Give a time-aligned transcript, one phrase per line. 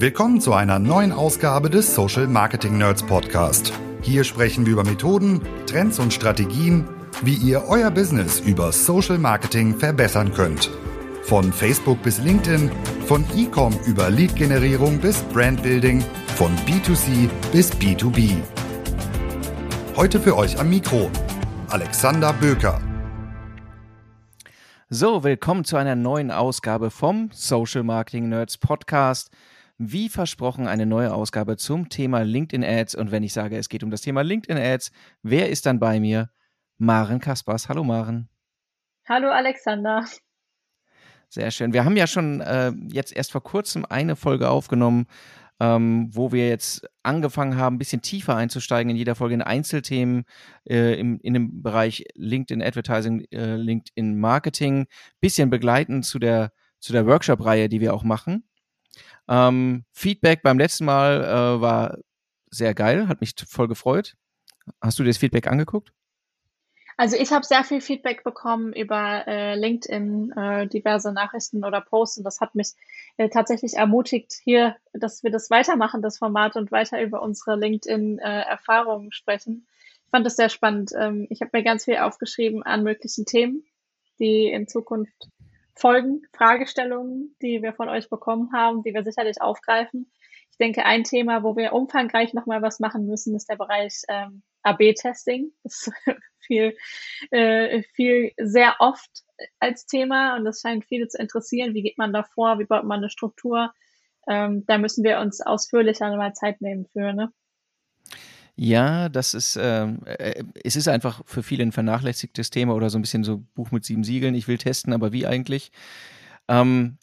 [0.00, 3.74] Willkommen zu einer neuen Ausgabe des Social Marketing Nerds Podcast.
[4.00, 6.88] Hier sprechen wir über Methoden, Trends und Strategien,
[7.20, 10.70] wie ihr euer Business über Social Marketing verbessern könnt.
[11.24, 12.70] Von Facebook bis LinkedIn,
[13.04, 16.02] von E-Com über Lead-Generierung bis Brandbuilding,
[16.34, 18.36] von B2C bis B2B.
[19.96, 21.10] Heute für euch am Mikro
[21.68, 22.80] Alexander Böker.
[24.88, 29.30] So, willkommen zu einer neuen Ausgabe vom Social Marketing Nerds Podcast.
[29.82, 32.96] Wie versprochen, eine neue Ausgabe zum Thema LinkedIn Ads.
[32.96, 34.92] Und wenn ich sage, es geht um das Thema LinkedIn Ads,
[35.22, 36.28] wer ist dann bei mir?
[36.76, 37.70] Maren Kaspers.
[37.70, 38.28] Hallo Maren.
[39.08, 40.04] Hallo Alexander.
[41.30, 41.72] Sehr schön.
[41.72, 45.06] Wir haben ja schon äh, jetzt erst vor kurzem eine Folge aufgenommen,
[45.60, 50.24] ähm, wo wir jetzt angefangen haben, ein bisschen tiefer einzusteigen in jeder Folge in Einzelthemen
[50.68, 54.88] äh, im, in dem Bereich LinkedIn Advertising, äh, LinkedIn Marketing,
[55.22, 58.44] bisschen begleitend zu der, zu der Workshop-Reihe, die wir auch machen.
[59.30, 61.98] Ähm, Feedback beim letzten Mal äh, war
[62.50, 64.16] sehr geil, hat mich voll gefreut.
[64.82, 65.92] Hast du dir das Feedback angeguckt?
[66.96, 72.18] Also ich habe sehr viel Feedback bekommen über äh, LinkedIn, äh, diverse Nachrichten oder Posts
[72.18, 72.72] und das hat mich
[73.16, 79.12] äh, tatsächlich ermutigt, hier, dass wir das weitermachen, das Format und weiter über unsere LinkedIn-Erfahrungen
[79.12, 79.66] sprechen.
[80.04, 80.90] Ich fand das sehr spannend.
[80.94, 83.64] Ähm, ich habe mir ganz viel aufgeschrieben an möglichen Themen,
[84.18, 85.30] die in Zukunft
[85.80, 90.10] Folgen, Fragestellungen, die wir von euch bekommen haben, die wir sicherlich aufgreifen.
[90.50, 94.42] Ich denke, ein Thema, wo wir umfangreich nochmal was machen müssen, ist der Bereich ähm,
[94.62, 95.52] AB-Testing.
[95.62, 95.92] Das ist
[96.40, 96.76] viel,
[97.30, 99.10] äh, viel sehr oft
[99.58, 101.74] als Thema und das scheint viele zu interessieren.
[101.74, 102.58] Wie geht man da vor?
[102.58, 103.72] Wie baut man eine Struktur?
[104.28, 107.14] Ähm, da müssen wir uns ausführlicher mal Zeit nehmen für.
[107.14, 107.32] Ne?
[108.56, 112.98] Ja, das ist, ähm, äh, es ist einfach für viele ein vernachlässigtes Thema oder so
[112.98, 114.34] ein bisschen so Buch mit sieben Siegeln.
[114.34, 115.72] Ich will testen, aber wie eigentlich?
[116.48, 116.98] Ähm,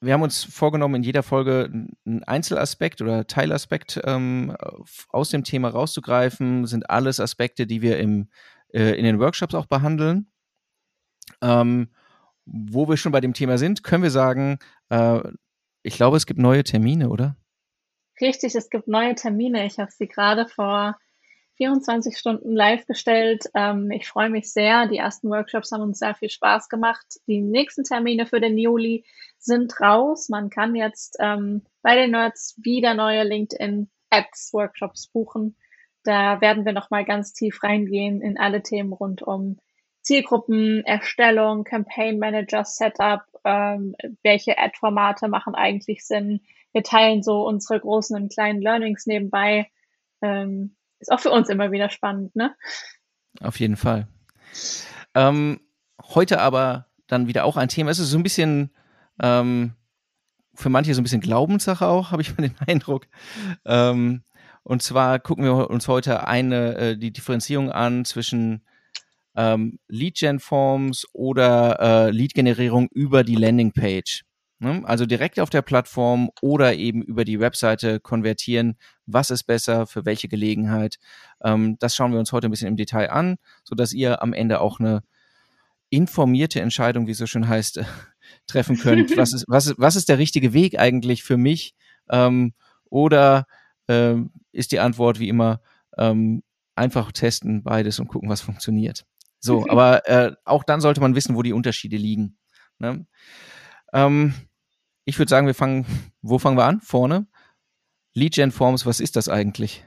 [0.00, 1.70] wir haben uns vorgenommen, in jeder Folge
[2.06, 4.56] einen Einzelaspekt oder Teilaspekt ähm,
[5.08, 6.66] aus dem Thema rauszugreifen.
[6.66, 8.28] Sind alles Aspekte, die wir im,
[8.72, 10.30] äh, in den Workshops auch behandeln.
[11.42, 11.88] Ähm,
[12.44, 14.58] wo wir schon bei dem Thema sind, können wir sagen,
[14.90, 15.20] äh,
[15.82, 17.36] ich glaube, es gibt neue Termine, oder?
[18.20, 19.66] Richtig, es gibt neue Termine.
[19.66, 20.98] Ich habe sie gerade vor
[21.58, 23.44] 24 Stunden live gestellt.
[23.54, 24.86] Ähm, ich freue mich sehr.
[24.86, 27.06] Die ersten Workshops haben uns sehr viel Spaß gemacht.
[27.26, 29.04] Die nächsten Termine für den Juli
[29.38, 30.28] sind raus.
[30.28, 35.56] Man kann jetzt ähm, bei den Nerds wieder neue LinkedIn Ads Workshops buchen.
[36.04, 39.58] Da werden wir nochmal ganz tief reingehen in alle Themen rund um
[40.02, 46.40] Zielgruppen, Erstellung, Campaign Manager, Setup, ähm, welche Ad-Formate machen eigentlich Sinn,
[46.72, 49.70] wir teilen so unsere großen und kleinen Learnings nebenbei.
[50.22, 52.54] Ähm, ist auch für uns immer wieder spannend, ne?
[53.40, 54.08] Auf jeden Fall.
[55.14, 55.60] Ähm,
[56.02, 57.90] heute aber dann wieder auch ein Thema.
[57.90, 58.70] Es ist so ein bisschen
[59.20, 59.74] ähm,
[60.54, 63.06] für manche so ein bisschen Glaubenssache auch, habe ich mal den Eindruck.
[63.64, 64.22] Ähm,
[64.62, 68.64] und zwar gucken wir uns heute eine äh, die Differenzierung an zwischen
[69.36, 74.24] ähm, Lead-Gen-Forms oder äh, Lead-Generierung über die Landingpage.
[74.60, 74.82] Ne?
[74.84, 78.76] Also direkt auf der Plattform oder eben über die Webseite konvertieren.
[79.06, 80.98] Was ist besser für welche Gelegenheit?
[81.42, 84.60] Ähm, das schauen wir uns heute ein bisschen im Detail an, sodass ihr am Ende
[84.60, 85.02] auch eine
[85.90, 87.80] informierte Entscheidung, wie es so schön heißt,
[88.46, 89.16] treffen könnt.
[89.16, 91.74] Was ist, was, ist, was ist der richtige Weg eigentlich für mich?
[92.10, 92.52] Ähm,
[92.90, 93.46] oder
[93.86, 95.60] ähm, ist die Antwort wie immer
[96.78, 99.04] einfach testen beides und gucken, was funktioniert.
[99.40, 102.38] So, aber äh, auch dann sollte man wissen, wo die Unterschiede liegen.
[102.78, 103.06] Ne?
[103.92, 104.34] Ähm,
[105.04, 105.86] ich würde sagen, wir fangen,
[106.22, 106.80] wo fangen wir an?
[106.80, 107.26] Vorne.
[108.14, 109.84] Lead Gen Forms, was ist das eigentlich?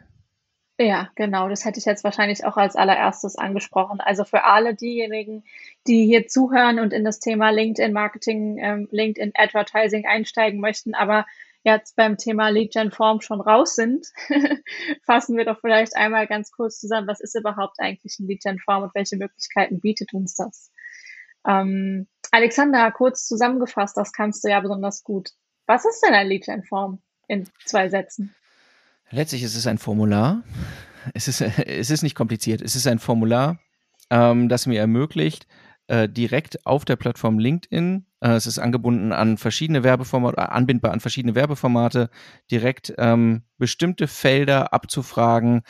[0.79, 4.01] Ja, genau, das hätte ich jetzt wahrscheinlich auch als allererstes angesprochen.
[4.01, 5.43] Also für alle diejenigen,
[5.85, 11.25] die hier zuhören und in das Thema LinkedIn Marketing, ähm, LinkedIn Advertising einsteigen möchten, aber
[11.63, 14.07] jetzt beim Thema Lead Gen Form schon raus sind,
[15.05, 18.57] fassen wir doch vielleicht einmal ganz kurz zusammen, was ist überhaupt eigentlich ein Lead Gen
[18.57, 20.71] Form und welche Möglichkeiten bietet uns das?
[21.45, 25.31] Ähm, Alexander, kurz zusammengefasst, das kannst du ja besonders gut.
[25.67, 28.33] Was ist denn ein Lead-Gen-Form in zwei Sätzen?
[29.09, 30.43] Letztlich ist es ein Formular.
[31.13, 32.61] Es ist, es ist nicht kompliziert.
[32.61, 33.59] Es ist ein Formular,
[34.09, 35.45] ähm, das mir ermöglicht,
[35.87, 40.93] äh, direkt auf der Plattform LinkedIn, äh, es ist angebunden an verschiedene Werbeformate, äh, anbindbar
[40.93, 42.09] an verschiedene Werbeformate,
[42.49, 45.63] direkt ähm, bestimmte Felder abzufragen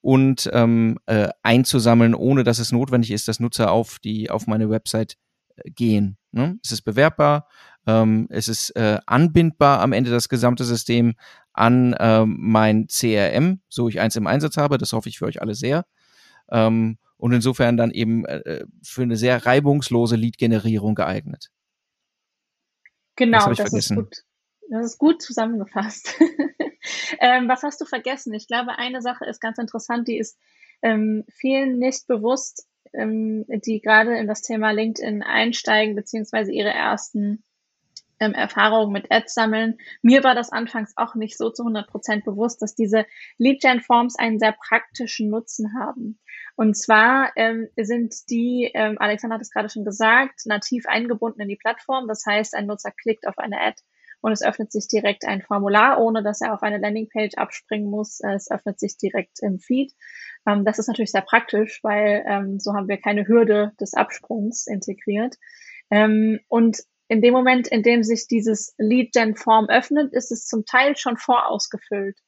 [0.00, 4.68] und ähm, äh, einzusammeln, ohne dass es notwendig ist, dass Nutzer auf die auf meine
[4.68, 5.16] Website
[5.64, 6.16] gehen.
[6.32, 6.58] Ne?
[6.62, 7.48] Es ist bewerbbar,
[7.86, 11.14] ähm, es ist äh, anbindbar am Ende das gesamte System
[11.52, 14.78] an ähm, mein CRM, so ich eins im Einsatz habe.
[14.78, 15.84] Das hoffe ich für euch alle sehr.
[16.50, 21.50] Ähm, und insofern dann eben äh, für eine sehr reibungslose Lead-Generierung geeignet.
[23.16, 24.22] Genau, das, das ist gut.
[24.70, 26.14] Das ist gut zusammengefasst.
[27.20, 28.34] ähm, was hast du vergessen?
[28.34, 30.38] Ich glaube, eine Sache ist ganz interessant, die ist
[30.82, 37.42] ähm, vielen nicht bewusst, ähm, die gerade in das Thema LinkedIn einsteigen, beziehungsweise ihre ersten
[38.20, 39.78] ähm, Erfahrungen mit Ads sammeln.
[40.02, 43.06] Mir war das anfangs auch nicht so zu 100 Prozent bewusst, dass diese
[43.38, 46.18] Lead-Gen-Forms einen sehr praktischen Nutzen haben.
[46.56, 51.48] Und zwar ähm, sind die, ähm, Alexander hat es gerade schon gesagt, nativ eingebunden in
[51.48, 52.08] die Plattform.
[52.08, 53.80] Das heißt, ein Nutzer klickt auf eine Ad
[54.20, 58.20] und es öffnet sich direkt ein Formular, ohne dass er auf eine Landingpage abspringen muss.
[58.20, 59.92] Es öffnet sich direkt im Feed.
[60.46, 64.66] Ähm, das ist natürlich sehr praktisch, weil ähm, so haben wir keine Hürde des Absprungs
[64.66, 65.36] integriert.
[65.90, 66.78] Ähm, und
[67.08, 72.18] in dem Moment, in dem sich dieses Lead-Gen-Form öffnet, ist es zum Teil schon vorausgefüllt.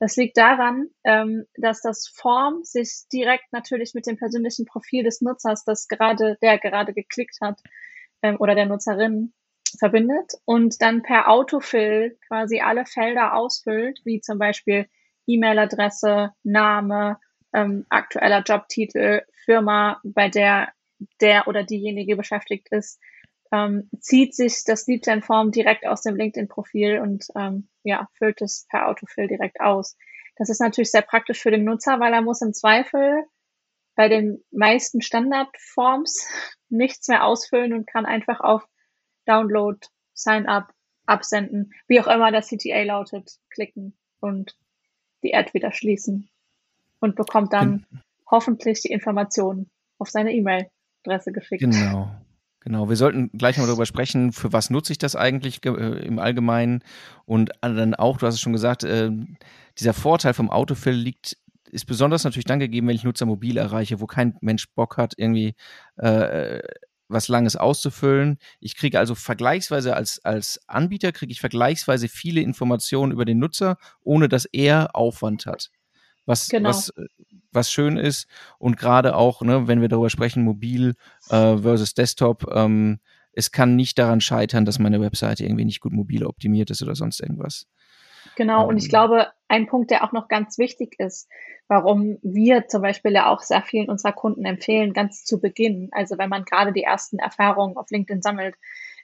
[0.00, 5.20] Das liegt daran, ähm, dass das Form sich direkt natürlich mit dem persönlichen Profil des
[5.20, 7.60] Nutzers, das gerade, der gerade geklickt hat,
[8.22, 9.32] ähm, oder der Nutzerin
[9.78, 14.86] verbindet und dann per Autofill quasi alle Felder ausfüllt, wie zum Beispiel
[15.26, 17.18] E-Mail-Adresse, Name,
[17.52, 20.72] ähm, aktueller Jobtitel, Firma, bei der
[21.20, 23.00] der oder diejenige beschäftigt ist,
[23.52, 28.88] ähm, zieht sich das Lead-Gen-Form direkt aus dem LinkedIn-Profil und ähm, ja, füllt es per
[28.88, 29.96] Autofill direkt aus.
[30.36, 33.24] Das ist natürlich sehr praktisch für den Nutzer, weil er muss im Zweifel
[33.94, 36.26] bei den meisten Standardforms
[36.68, 38.66] nichts mehr ausfüllen und kann einfach auf
[39.26, 39.78] Download,
[40.12, 40.72] Sign up,
[41.06, 44.56] absenden, wie auch immer der CTA lautet, klicken und
[45.22, 46.28] die Ad wieder schließen
[47.00, 48.02] und bekommt dann genau.
[48.30, 51.62] hoffentlich die Informationen auf seine E-Mail-Adresse geschickt.
[51.62, 52.10] Genau.
[52.60, 56.18] Genau, wir sollten gleich mal darüber sprechen, für was nutze ich das eigentlich äh, im
[56.18, 56.82] Allgemeinen
[57.26, 59.10] und dann auch, du hast es schon gesagt, äh,
[59.78, 61.36] dieser Vorteil vom Autofill liegt
[61.70, 65.12] ist besonders natürlich dann gegeben, wenn ich Nutzer mobil erreiche, wo kein Mensch Bock hat,
[65.16, 65.54] irgendwie
[65.96, 66.60] äh,
[67.14, 68.38] was Langes auszufüllen.
[68.60, 73.78] Ich kriege also vergleichsweise als, als Anbieter, kriege ich vergleichsweise viele Informationen über den Nutzer,
[74.02, 75.70] ohne dass er Aufwand hat.
[76.26, 76.68] Was, genau.
[76.70, 76.92] was,
[77.52, 78.26] was schön ist
[78.58, 80.94] und gerade auch, ne, wenn wir darüber sprechen, mobil
[81.28, 83.00] äh, versus Desktop, ähm,
[83.32, 86.94] es kann nicht daran scheitern, dass meine Webseite irgendwie nicht gut mobil optimiert ist oder
[86.94, 87.66] sonst irgendwas.
[88.36, 88.90] Genau, und ich ähm.
[88.90, 91.28] glaube, ein Punkt, der auch noch ganz wichtig ist,
[91.68, 96.18] warum wir zum Beispiel ja auch sehr vielen unserer Kunden empfehlen, ganz zu Beginn, also
[96.18, 98.56] wenn man gerade die ersten Erfahrungen auf LinkedIn sammelt,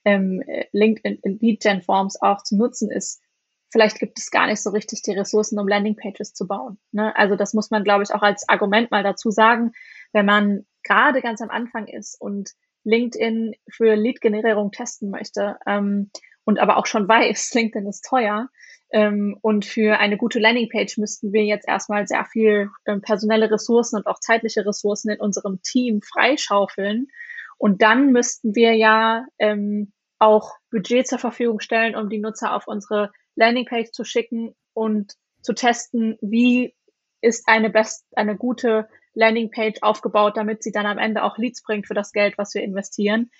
[0.04, 0.42] ähm,
[0.72, 3.22] LinkedIn Lead Gen Forms auch zu nutzen ist,
[3.70, 6.78] vielleicht gibt es gar nicht so richtig die Ressourcen, um Landingpages zu bauen.
[6.92, 7.14] Ne?
[7.16, 9.72] Also das muss man, glaube ich, auch als Argument mal dazu sagen,
[10.12, 12.50] wenn man gerade ganz am Anfang ist und
[12.84, 16.10] LinkedIn für Lead-Generierung testen möchte ähm,
[16.44, 18.48] und aber auch schon weiß, LinkedIn ist teuer,
[18.92, 23.96] ähm, und für eine gute Landingpage müssten wir jetzt erstmal sehr viel ähm, personelle Ressourcen
[23.96, 27.08] und auch zeitliche Ressourcen in unserem Team freischaufeln.
[27.56, 32.66] Und dann müssten wir ja ähm, auch Budget zur Verfügung stellen, um die Nutzer auf
[32.66, 36.74] unsere Landingpage zu schicken und zu testen, wie
[37.20, 41.86] ist eine best, eine gute Landingpage aufgebaut, damit sie dann am Ende auch Leads bringt
[41.86, 43.30] für das Geld, was wir investieren.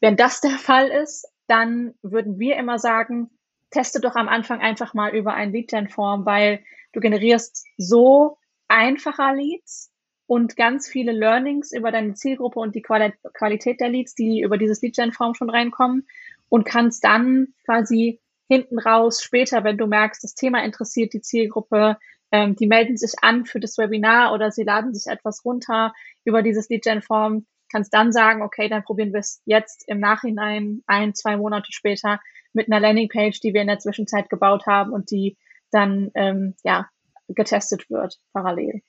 [0.00, 3.30] Wenn das der Fall ist, dann würden wir immer sagen,
[3.76, 6.60] teste doch am Anfang einfach mal über ein Lead-Gen-Form, weil
[6.92, 8.38] du generierst so
[8.68, 9.92] einfacher Leads
[10.26, 14.80] und ganz viele Learnings über deine Zielgruppe und die Qualität der Leads, die über dieses
[14.80, 16.06] Lead-Gen-Form schon reinkommen
[16.48, 21.98] und kannst dann quasi hinten raus später, wenn du merkst, das Thema interessiert die Zielgruppe,
[22.32, 25.92] ähm, die melden sich an für das Webinar oder sie laden sich etwas runter
[26.24, 31.14] über dieses Lead-Gen-Form, kannst dann sagen, okay, dann probieren wir es jetzt im Nachhinein, ein,
[31.14, 32.20] zwei Monate später
[32.56, 35.36] mit einer Landingpage, die wir in der Zwischenzeit gebaut haben und die
[35.70, 36.88] dann ähm, ja
[37.28, 38.82] getestet wird parallel.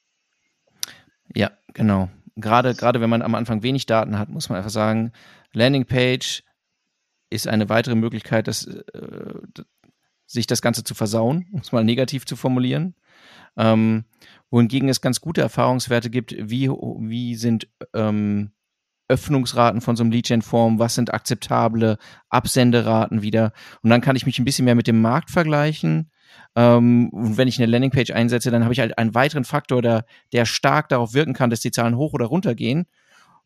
[1.36, 2.10] Ja, genau.
[2.36, 5.12] Gerade, gerade wenn man am Anfang wenig Daten hat, muss man einfach sagen,
[5.54, 6.44] Landingpage
[7.30, 9.34] ist eine weitere Möglichkeit, das, äh,
[10.26, 12.96] sich das Ganze zu versauen, um es mal negativ zu formulieren.
[13.58, 14.06] Ähm,
[14.50, 18.52] wohingegen es ganz gute Erfahrungswerte gibt, wie, wie sind ähm,
[19.08, 21.98] Öffnungsraten von so einem Lead-Gen-Form, was sind akzeptable
[22.30, 23.54] Absenderaten wieder.
[23.82, 26.12] Und dann kann ich mich ein bisschen mehr mit dem Markt vergleichen.
[26.56, 30.06] Ähm, und wenn ich eine Landingpage einsetze, dann habe ich halt einen weiteren Faktor, der,
[30.34, 32.86] der stark darauf wirken kann, dass die Zahlen hoch oder runter gehen.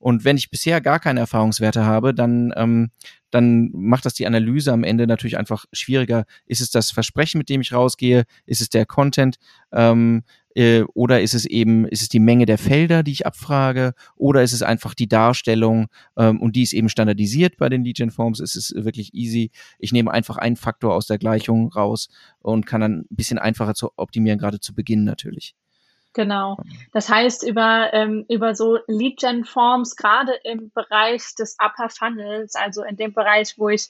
[0.01, 2.89] Und wenn ich bisher gar keine Erfahrungswerte habe, dann, ähm,
[3.30, 6.25] dann macht das die Analyse am Ende natürlich einfach schwieriger.
[6.48, 8.24] Ist es das Versprechen, mit dem ich rausgehe?
[8.48, 9.38] Ist es der Content?
[9.72, 10.24] Ähm,
[10.55, 13.93] äh, oder ist es eben, ist es die Menge der Felder, die ich abfrage?
[14.15, 18.12] Oder ist es einfach die Darstellung ähm, und die ist eben standardisiert bei den Legion
[18.12, 18.39] Forms?
[18.39, 19.51] Es ist wirklich easy.
[19.79, 23.74] Ich nehme einfach einen Faktor aus der Gleichung raus und kann dann ein bisschen einfacher
[23.74, 25.55] zu optimieren, gerade zu Beginn natürlich.
[26.13, 26.58] Genau.
[26.91, 32.98] Das heißt, über, ähm, über so Lead-Gen-Forms, gerade im Bereich des Upper Funnels, also in
[32.98, 33.88] dem Bereich, wo ich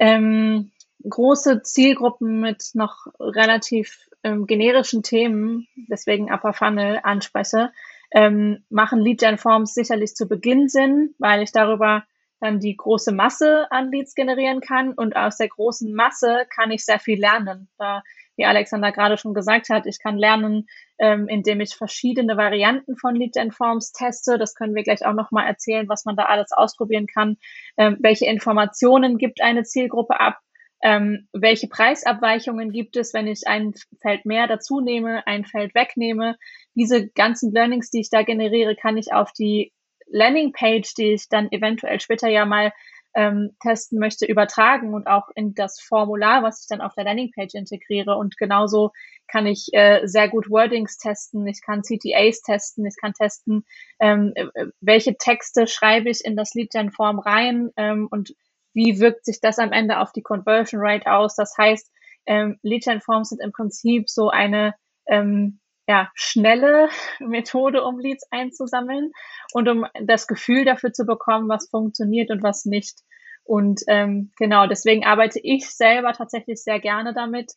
[0.00, 0.72] ähm,
[1.08, 7.70] große Zielgruppen mit noch relativ ähm, generischen Themen, deswegen Upper Funnel anspreche,
[8.12, 12.04] ähm, machen Lead Gen Forms sicherlich zu Beginn Sinn, weil ich darüber
[12.40, 16.84] dann die große Masse an Leads generieren kann und aus der großen Masse kann ich
[16.84, 17.68] sehr viel lernen.
[17.78, 18.02] Da,
[18.36, 20.66] wie Alexander gerade schon gesagt hat, ich kann lernen,
[20.98, 24.38] ähm, indem ich verschiedene Varianten von Lead Gen Forms teste.
[24.38, 27.36] Das können wir gleich auch nochmal erzählen, was man da alles ausprobieren kann.
[27.78, 30.38] Ähm, welche Informationen gibt eine Zielgruppe ab?
[30.82, 36.36] Ähm, welche Preisabweichungen gibt es, wenn ich ein Feld mehr dazu nehme, ein Feld wegnehme?
[36.74, 39.72] Diese ganzen Learnings, die ich da generiere, kann ich auf die
[40.06, 42.72] Landingpage, die ich dann eventuell später ja mal
[43.16, 47.54] ähm, testen möchte, übertragen und auch in das Formular, was ich dann auf der Landingpage
[47.54, 48.16] integriere.
[48.16, 48.92] Und genauso
[49.26, 53.64] kann ich äh, sehr gut Wordings testen, ich kann CTAs testen, ich kann testen,
[53.98, 58.34] ähm, äh, welche Texte schreibe ich in das Lead-Gen-Form rein ähm, und
[58.76, 61.34] wie wirkt sich das am Ende auf die Conversion Rate aus.
[61.34, 61.90] Das heißt,
[62.26, 64.74] ähm, Lead-Gen-Forms sind im Prinzip so eine
[65.06, 69.12] ähm, ja, schnelle Methode, um Leads einzusammeln
[69.52, 73.00] und um das Gefühl dafür zu bekommen, was funktioniert und was nicht.
[73.44, 77.52] Und ähm, genau, deswegen arbeite ich selber tatsächlich sehr gerne damit,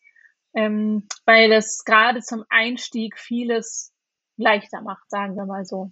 [0.53, 3.93] ähm, weil es gerade zum Einstieg vieles
[4.37, 5.91] leichter macht, sagen wir mal so.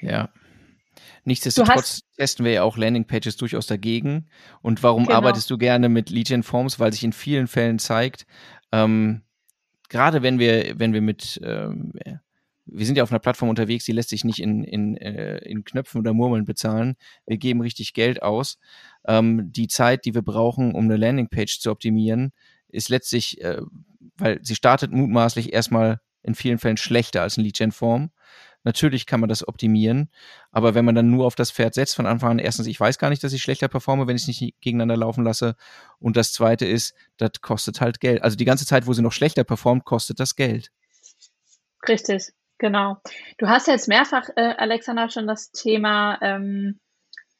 [0.00, 0.28] Ja.
[1.28, 4.30] Nichtsdestotrotz testen wir ja auch Landingpages durchaus dagegen.
[4.62, 5.16] Und warum genau.
[5.18, 6.80] arbeitest du gerne mit Gen Forms?
[6.80, 8.26] Weil sich in vielen Fällen zeigt,
[8.72, 9.20] ähm,
[9.90, 11.92] gerade wenn wir, wenn wir mit, ähm,
[12.64, 15.64] wir sind ja auf einer Plattform unterwegs, die lässt sich nicht in, in, äh, in
[15.64, 16.96] Knöpfen oder Murmeln bezahlen.
[17.26, 18.58] Wir geben richtig Geld aus.
[19.06, 22.32] Ähm, die Zeit, die wir brauchen, um eine Landingpage zu optimieren,
[22.68, 23.60] ist letztlich, äh,
[24.16, 28.12] weil sie startet mutmaßlich erstmal in vielen Fällen schlechter als ein Lead-Gen-Form.
[28.68, 30.10] Natürlich kann man das optimieren,
[30.52, 32.98] aber wenn man dann nur auf das Pferd setzt von Anfang an, erstens, ich weiß
[32.98, 35.56] gar nicht, dass ich schlechter performe, wenn ich es nicht gegeneinander laufen lasse.
[36.00, 38.22] Und das zweite ist, das kostet halt Geld.
[38.22, 40.70] Also die ganze Zeit, wo sie noch schlechter performt, kostet das Geld.
[41.88, 42.98] Richtig, genau.
[43.38, 46.78] Du hast jetzt mehrfach, äh, Alexander, schon das Thema ähm,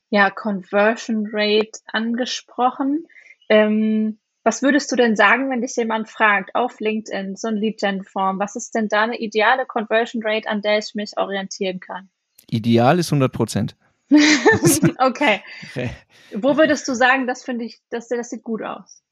[0.08, 3.04] ja, Conversion Rate angesprochen.
[3.50, 8.38] Ähm, was würdest du denn sagen, wenn dich jemand fragt auf LinkedIn, so ein Lead-Gen-Form,
[8.38, 12.08] was ist denn da eine ideale Conversion Rate, an der ich mich orientieren kann?
[12.48, 13.76] Ideal ist 100 Prozent.
[14.10, 15.42] okay.
[15.68, 15.90] okay.
[16.34, 19.02] Wo würdest du sagen, das finde ich, das, das sieht gut aus?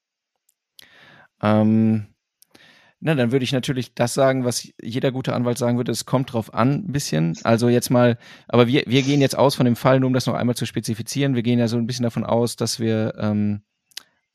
[1.43, 2.07] Ähm,
[3.01, 5.93] na, dann würde ich natürlich das sagen, was jeder gute Anwalt sagen würde.
[5.93, 7.37] Es kommt drauf an, ein bisschen.
[7.45, 8.17] Also jetzt mal,
[8.49, 10.65] aber wir, wir gehen jetzt aus von dem Fall, nur um das noch einmal zu
[10.65, 11.35] spezifizieren.
[11.35, 13.61] Wir gehen ja so ein bisschen davon aus, dass wir ähm,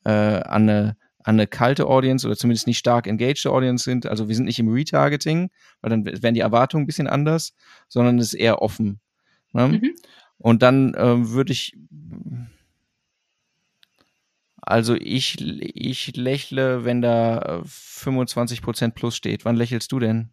[0.04, 4.06] äh, an, eine, an eine kalte Audience oder zumindest nicht stark engaged Audience sind.
[4.06, 7.54] Also wir sind nicht im Retargeting, weil dann wären die Erwartungen ein bisschen anders,
[7.88, 9.00] sondern es ist eher offen.
[9.52, 9.68] Ne?
[9.68, 9.94] Mhm.
[10.38, 11.76] Und dann äh, würde ich,
[14.60, 19.44] also ich, ich lächle, wenn da 25% plus steht.
[19.44, 20.30] Wann lächelst du denn?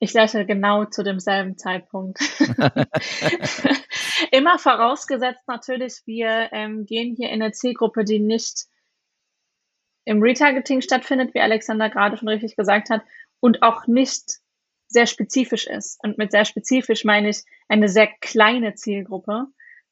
[0.00, 2.20] Ich lächle genau zu demselben Zeitpunkt.
[4.32, 8.66] Immer vorausgesetzt natürlich, wir ähm, gehen hier in eine Zielgruppe, die nicht
[10.08, 13.02] im Retargeting stattfindet, wie Alexander gerade schon richtig gesagt hat,
[13.40, 14.38] und auch nicht
[14.88, 16.02] sehr spezifisch ist.
[16.02, 19.48] Und mit sehr spezifisch meine ich eine sehr kleine Zielgruppe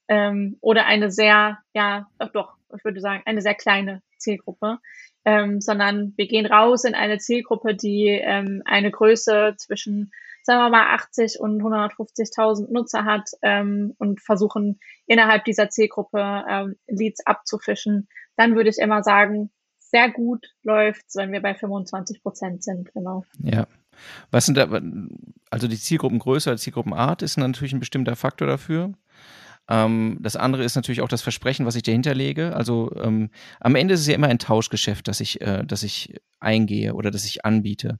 [0.08, 4.78] ähm, oder eine sehr, ja, doch, ich würde sagen, eine sehr kleine Zielgruppe,
[5.26, 10.70] ähm, sondern wir gehen raus in eine Zielgruppe, die ähm, eine Größe zwischen, sagen wir
[10.70, 18.08] mal, 80 und 150.000 Nutzer hat ähm, und versuchen innerhalb dieser Zielgruppe ähm, Leads abzufischen.
[18.36, 19.50] Dann würde ich immer sagen,
[19.90, 23.24] sehr gut läuft, wenn wir bei 25 Prozent sind, genau.
[23.42, 23.66] Ja.
[24.30, 24.68] Was sind da,
[25.50, 28.92] also die Zielgruppengröße als Zielgruppenart ist natürlich ein bestimmter Faktor dafür.
[29.68, 32.54] Ähm, das andere ist natürlich auch das Versprechen, was ich dahinter lege.
[32.54, 36.14] Also ähm, am Ende ist es ja immer ein Tauschgeschäft, das ich, äh, das ich
[36.40, 37.98] eingehe oder das ich anbiete.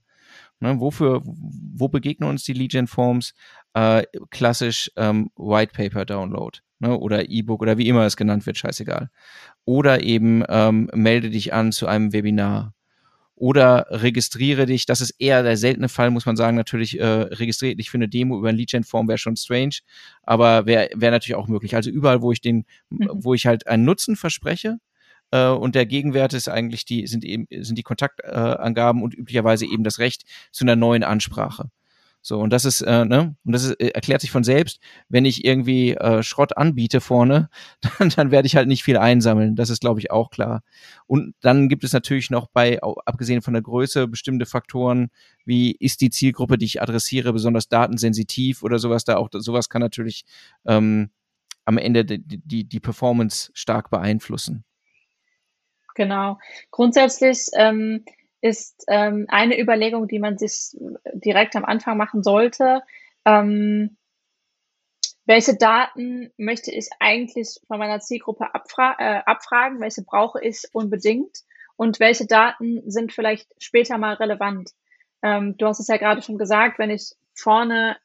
[0.59, 3.33] Ne, wofür, wo begegnen uns die Gen Forms?
[3.77, 8.57] Äh, klassisch ähm, White Paper Download ne, oder E-Book oder wie immer es genannt wird,
[8.57, 9.11] scheißegal.
[9.65, 12.73] Oder eben ähm, melde dich an zu einem Webinar.
[13.35, 17.75] Oder registriere dich, das ist eher der seltene Fall, muss man sagen, natürlich äh, registriere
[17.75, 19.75] dich für eine Demo über ein Lead-Gen-Form wäre schon strange,
[20.23, 21.75] aber wäre wär natürlich auch möglich.
[21.75, 23.09] Also überall, wo ich den, mhm.
[23.13, 24.79] wo ich halt einen Nutzen verspreche,
[25.29, 29.67] äh, und der Gegenwert ist eigentlich die, sind eben, sind die Kontaktangaben äh, und üblicherweise
[29.67, 31.69] eben das Recht zu einer neuen Ansprache.
[32.21, 35.23] So, und das ist, äh, ne, und das ist, äh, erklärt sich von selbst, wenn
[35.23, 37.49] ich irgendwie äh, Schrott anbiete vorne,
[37.99, 39.55] dann, dann werde ich halt nicht viel einsammeln.
[39.55, 40.61] Das ist, glaube ich, auch klar.
[41.05, 45.09] Und dann gibt es natürlich noch bei, abgesehen von der Größe, bestimmte Faktoren,
[45.45, 49.81] wie ist die Zielgruppe, die ich adressiere, besonders datensensitiv oder sowas da auch, sowas kann
[49.81, 50.25] natürlich
[50.65, 51.11] ähm,
[51.63, 54.63] am Ende die, die, die Performance stark beeinflussen.
[55.95, 56.37] Genau.
[56.71, 58.05] Grundsätzlich ähm,
[58.47, 60.75] ist ähm, eine Überlegung, die man sich
[61.13, 62.81] direkt am Anfang machen sollte,
[63.25, 63.97] ähm,
[65.25, 71.39] welche Daten möchte ich eigentlich von meiner Zielgruppe abfra äh, abfragen, welche brauche ich unbedingt
[71.75, 74.71] und welche Daten sind vielleicht später mal relevant.
[75.21, 77.97] Ähm, du hast es ja gerade schon gesagt, wenn ich vorne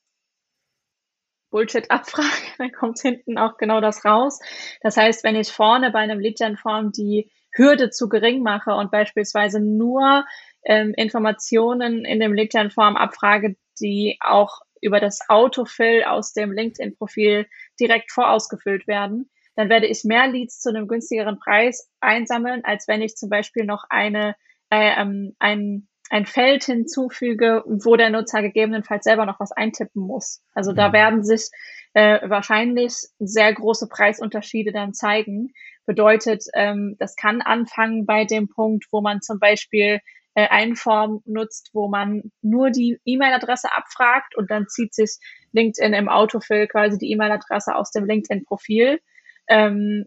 [1.50, 4.40] Bullshit abfrage, dann kommt hinten auch genau das raus.
[4.80, 9.60] Das heißt, wenn ich vorne bei einem Lead-Gen-Form die Hürde zu gering mache und beispielsweise
[9.60, 10.24] nur
[10.64, 17.46] ähm, Informationen in dem LinkedIn-Form abfrage, die auch über das Autofill aus dem LinkedIn-Profil
[17.78, 23.02] direkt vorausgefüllt werden, dann werde ich mehr Leads zu einem günstigeren Preis einsammeln, als wenn
[23.02, 24.34] ich zum Beispiel noch eine,
[24.70, 30.42] äh, ähm, ein, ein Feld hinzufüge, wo der Nutzer gegebenenfalls selber noch was eintippen muss.
[30.54, 30.92] Also da mhm.
[30.92, 31.50] werden sich
[31.94, 35.52] äh, wahrscheinlich sehr große Preisunterschiede dann zeigen.
[35.86, 40.00] Bedeutet, ähm, das kann anfangen bei dem Punkt, wo man zum Beispiel
[40.34, 45.18] äh, eine Form nutzt, wo man nur die E-Mail-Adresse abfragt und dann zieht sich
[45.52, 49.00] LinkedIn im Autofill quasi die E-Mail-Adresse aus dem LinkedIn-Profil.
[49.48, 50.06] Ähm,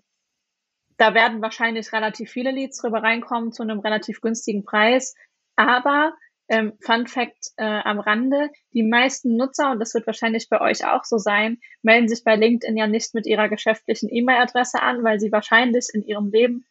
[0.98, 5.14] da werden wahrscheinlich relativ viele Leads drüber reinkommen zu einem relativ günstigen Preis.
[5.56, 6.14] Aber
[6.48, 10.86] ähm, Fun Fact äh, am Rande, die meisten Nutzer, und das wird wahrscheinlich bei euch
[10.86, 15.20] auch so sein, melden sich bei LinkedIn ja nicht mit ihrer geschäftlichen E-Mail-Adresse an, weil
[15.20, 16.66] sie wahrscheinlich in ihrem Leben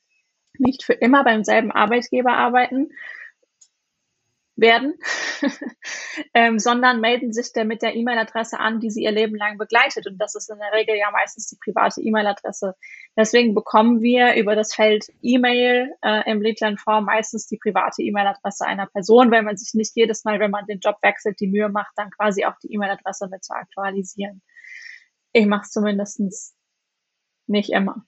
[0.59, 2.91] nicht für immer beim selben Arbeitgeber arbeiten
[4.57, 4.95] werden,
[6.35, 10.07] ähm, sondern melden sich der mit der E-Mail-Adresse an, die sie ihr Leben lang begleitet.
[10.07, 12.75] Und das ist in der Regel ja meistens die private E-Mail-Adresse.
[13.17, 18.87] Deswegen bekommen wir über das Feld E-Mail äh, im Leadline-Form meistens die private E-Mail-Adresse einer
[18.87, 21.93] Person, weil man sich nicht jedes Mal, wenn man den Job wechselt, die Mühe macht,
[21.97, 24.43] dann quasi auch die E-Mail-Adresse mit zu aktualisieren.
[25.33, 26.55] Ich mache es zumindest
[27.47, 28.05] nicht immer.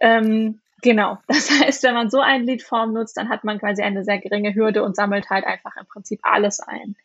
[0.00, 1.18] Ähm, Genau.
[1.26, 4.54] Das heißt, wenn man so ein Leadform nutzt, dann hat man quasi eine sehr geringe
[4.54, 6.96] Hürde und sammelt halt einfach im Prinzip alles ein.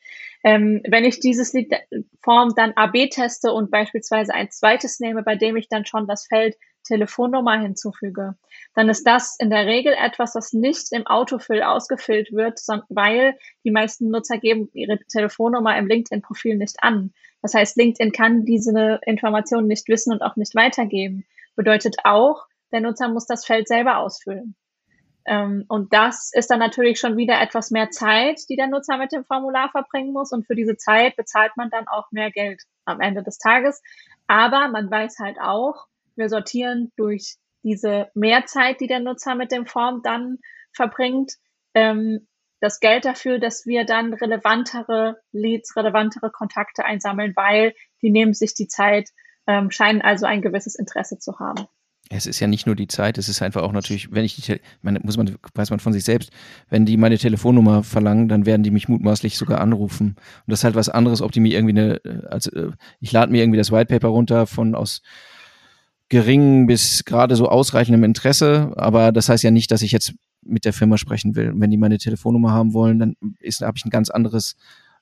[0.43, 5.55] Ähm, wenn ich dieses Leadform dann AB teste und beispielsweise ein zweites nehme, bei dem
[5.57, 8.35] ich dann schon das Feld Telefonnummer hinzufüge,
[8.75, 13.71] dann ist das in der Regel etwas, was nicht im Autofill ausgefüllt wird, weil die
[13.71, 17.11] meisten Nutzer geben ihre Telefonnummer im LinkedIn-Profil nicht an.
[17.41, 21.25] Das heißt, LinkedIn kann diese Informationen nicht wissen und auch nicht weitergeben.
[21.55, 24.55] Bedeutet auch, der Nutzer muss das Feld selber ausfüllen.
[25.25, 29.11] Ähm, und das ist dann natürlich schon wieder etwas mehr Zeit, die der Nutzer mit
[29.11, 30.31] dem Formular verbringen muss.
[30.31, 33.81] Und für diese Zeit bezahlt man dann auch mehr Geld am Ende des Tages.
[34.27, 39.65] Aber man weiß halt auch, wir sortieren durch diese Mehrzeit, die der Nutzer mit dem
[39.65, 40.37] Form dann
[40.71, 41.33] verbringt,
[41.73, 42.27] ähm,
[42.61, 48.53] das Geld dafür, dass wir dann relevantere Leads, relevantere Kontakte einsammeln, weil die nehmen sich
[48.53, 49.09] die Zeit,
[49.47, 51.67] ähm, scheinen also ein gewisses Interesse zu haben
[52.09, 54.59] es ist ja nicht nur die Zeit, es ist einfach auch natürlich, wenn ich die,
[54.81, 56.29] meine, muss man, weiß man von sich selbst,
[56.69, 60.09] wenn die meine Telefonnummer verlangen, dann werden die mich mutmaßlich sogar anrufen.
[60.09, 62.51] Und das ist halt was anderes, ob die mir irgendwie eine, also
[62.99, 65.01] ich lade mir irgendwie das White Paper runter von aus
[66.09, 70.13] geringen bis gerade so ausreichendem Interesse, aber das heißt ja nicht, dass ich jetzt
[70.43, 71.53] mit der Firma sprechen will.
[71.55, 73.15] Wenn die meine Telefonnummer haben wollen, dann
[73.61, 74.55] habe ich ein ganz anderes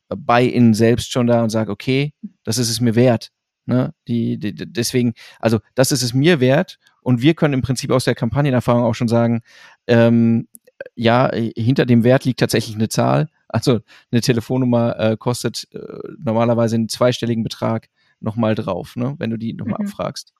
[0.08, 2.13] Buy-in selbst schon da und sage, okay,
[2.46, 3.30] das ist es mir wert.
[3.66, 3.94] Ne?
[4.08, 8.06] Die, die, deswegen, also das ist es mir wert und wir können im Prinzip aus
[8.06, 9.42] der Kampagnenerfahrung auch schon sagen,
[9.88, 10.48] ähm,
[10.96, 13.30] ja, hinter dem Wert liegt tatsächlich eine Zahl.
[13.48, 13.80] Also
[14.12, 15.80] eine Telefonnummer äh, kostet äh,
[16.18, 17.89] normalerweise einen zweistelligen Betrag
[18.20, 19.16] nochmal drauf, ne?
[19.20, 19.88] wenn du die nochmal mhm.
[19.88, 20.34] abfragst.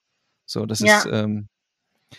[0.46, 0.98] So, das ja.
[0.98, 1.48] ist ähm,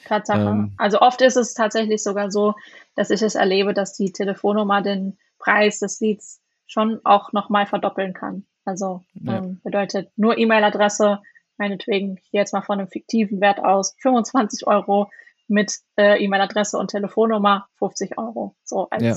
[0.05, 0.41] Tatsache.
[0.41, 2.55] Ähm, also oft ist es tatsächlich sogar so,
[2.95, 8.13] dass ich es erlebe, dass die Telefonnummer den Preis des Leads schon auch nochmal verdoppeln
[8.13, 8.45] kann.
[8.65, 9.39] Also ja.
[9.39, 11.21] ähm, bedeutet nur E-Mail-Adresse,
[11.59, 15.11] meinetwegen hier jetzt mal von einem fiktiven Wert aus, 25 Euro
[15.49, 18.57] mit äh, E-Mail-Adresse und Telefonnummer 50 Euro.
[18.65, 19.17] So als ja.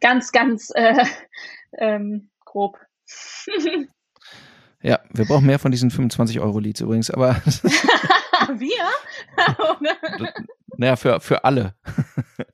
[0.00, 1.04] ganz, ganz äh,
[1.78, 2.78] ähm, grob.
[4.82, 7.34] ja, wir brauchen mehr von diesen 25 Euro Leads übrigens, aber
[8.56, 8.88] wir?
[10.76, 11.74] naja, für, für alle.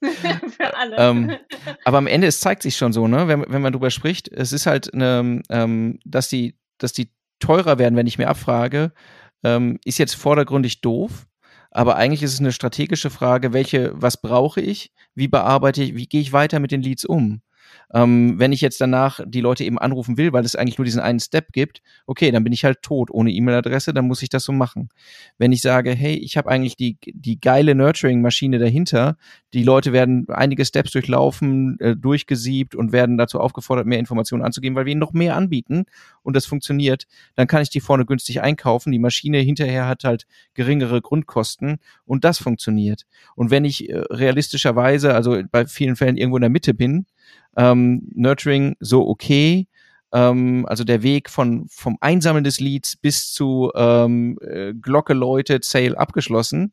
[0.01, 0.97] für alle.
[0.97, 1.37] ähm,
[1.85, 4.53] aber am Ende, es zeigt sich schon so, ne, wenn, wenn man drüber spricht, es
[4.53, 8.93] ist halt, eine, ähm, dass die, dass die teurer werden, wenn ich mir abfrage,
[9.45, 11.27] ähm, ist jetzt vordergründig doof.
[11.71, 16.07] Aber eigentlich ist es eine strategische Frage, welche, was brauche ich, wie bearbeite ich, wie
[16.07, 17.43] gehe ich weiter mit den Leads um?
[17.95, 21.01] Ähm, wenn ich jetzt danach die Leute eben anrufen will, weil es eigentlich nur diesen
[21.01, 24.45] einen Step gibt, okay, dann bin ich halt tot ohne E-Mail-Adresse, dann muss ich das
[24.45, 24.91] so machen.
[25.39, 29.17] Wenn ich sage, hey, ich habe eigentlich die, die geile Nurturing-Maschine dahinter,
[29.55, 34.77] die Leute werden einige Steps durchlaufen, äh, durchgesiebt und werden dazu aufgefordert, mehr Informationen anzugeben,
[34.77, 35.87] weil wir ihnen noch mehr anbieten
[36.23, 38.93] und das funktioniert, dann kann ich die vorne günstig einkaufen.
[38.93, 43.07] Die Maschine hinterher hat halt geringere Grundkosten und das funktioniert.
[43.35, 47.07] Und wenn ich äh, realistischerweise, also bei vielen Fällen irgendwo in der Mitte bin,
[47.57, 49.67] ähm, Nurturing so okay,
[50.13, 55.65] ähm, also der Weg von vom Einsammeln des Leads bis zu ähm, äh, Glocke läutet,
[55.65, 56.73] Sale abgeschlossen,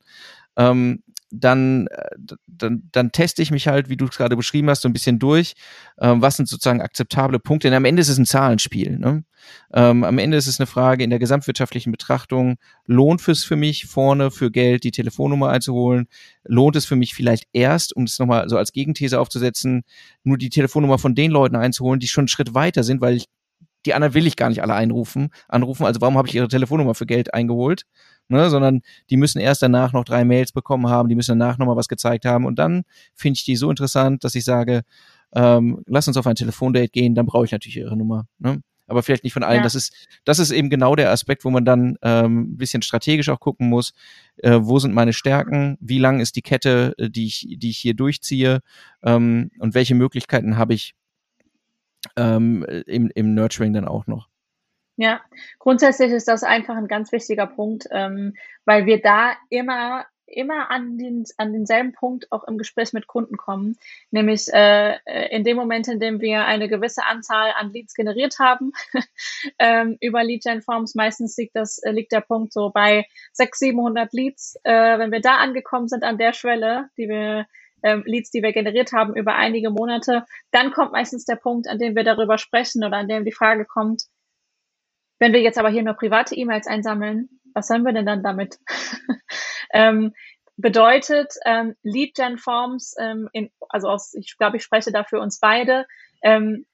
[0.57, 4.81] ähm, dann, äh, dann, dann teste ich mich halt, wie du es gerade beschrieben hast,
[4.81, 5.53] so ein bisschen durch.
[5.99, 7.67] Ähm, was sind sozusagen akzeptable Punkte?
[7.67, 8.97] Denn am Ende ist es ein Zahlenspiel.
[8.97, 9.23] Ne?
[9.73, 13.85] Ähm, am Ende ist es eine Frage in der gesamtwirtschaftlichen Betrachtung, lohnt es für mich
[13.85, 16.07] vorne für Geld die Telefonnummer einzuholen?
[16.43, 19.83] Lohnt es für mich vielleicht erst, um es nochmal so als Gegenthese aufzusetzen,
[20.23, 23.25] nur die Telefonnummer von den Leuten einzuholen, die schon einen Schritt weiter sind, weil ich
[23.85, 25.85] die anderen will ich gar nicht alle einrufen, anrufen.
[25.85, 27.83] Also warum habe ich ihre Telefonnummer für Geld eingeholt?
[28.27, 31.75] Ne, sondern die müssen erst danach noch drei Mails bekommen haben, die müssen danach nochmal
[31.75, 32.83] was gezeigt haben und dann
[33.13, 34.81] finde ich die so interessant, dass ich sage,
[35.35, 38.25] ähm, lass uns auf ein Telefondate gehen, dann brauche ich natürlich ihre Nummer.
[38.39, 38.61] Ne?
[38.87, 39.57] Aber vielleicht nicht von allen.
[39.57, 39.63] Ja.
[39.63, 39.93] Das ist,
[40.25, 43.69] das ist eben genau der Aspekt, wo man dann ähm, ein bisschen strategisch auch gucken
[43.69, 43.93] muss,
[44.37, 47.77] äh, wo sind meine Stärken, wie lang ist die Kette, äh, die ich, die ich
[47.77, 48.59] hier durchziehe
[49.03, 50.93] ähm, und welche Möglichkeiten habe ich,
[52.15, 54.29] ähm, im, im Nurturing dann auch noch.
[54.97, 55.21] Ja,
[55.59, 60.97] grundsätzlich ist das einfach ein ganz wichtiger Punkt, ähm, weil wir da immer immer an,
[60.97, 63.77] den, an denselben Punkt auch im Gespräch mit Kunden kommen,
[64.11, 64.97] nämlich äh,
[65.29, 68.71] in dem Moment, in dem wir eine gewisse Anzahl an Leads generiert haben
[69.59, 70.95] ähm, über Lead Gen Forms.
[70.95, 74.59] Meistens liegt das liegt der Punkt so bei 600, 700 Leads.
[74.63, 77.45] Äh, wenn wir da angekommen sind an der Schwelle, die wir
[77.83, 81.77] ähm, Leads, die wir generiert haben über einige Monate, dann kommt meistens der Punkt, an
[81.77, 84.05] dem wir darüber sprechen oder an dem die Frage kommt,
[85.25, 88.59] wenn wir jetzt aber hier nur private E-Mails einsammeln, was sollen wir denn dann damit?
[89.73, 90.13] ähm,
[90.55, 95.19] bedeutet ähm, Lead Gen Forms, ähm, in, also aus, ich glaube, ich spreche da für
[95.19, 95.87] uns beide,
[96.21, 96.67] ähm,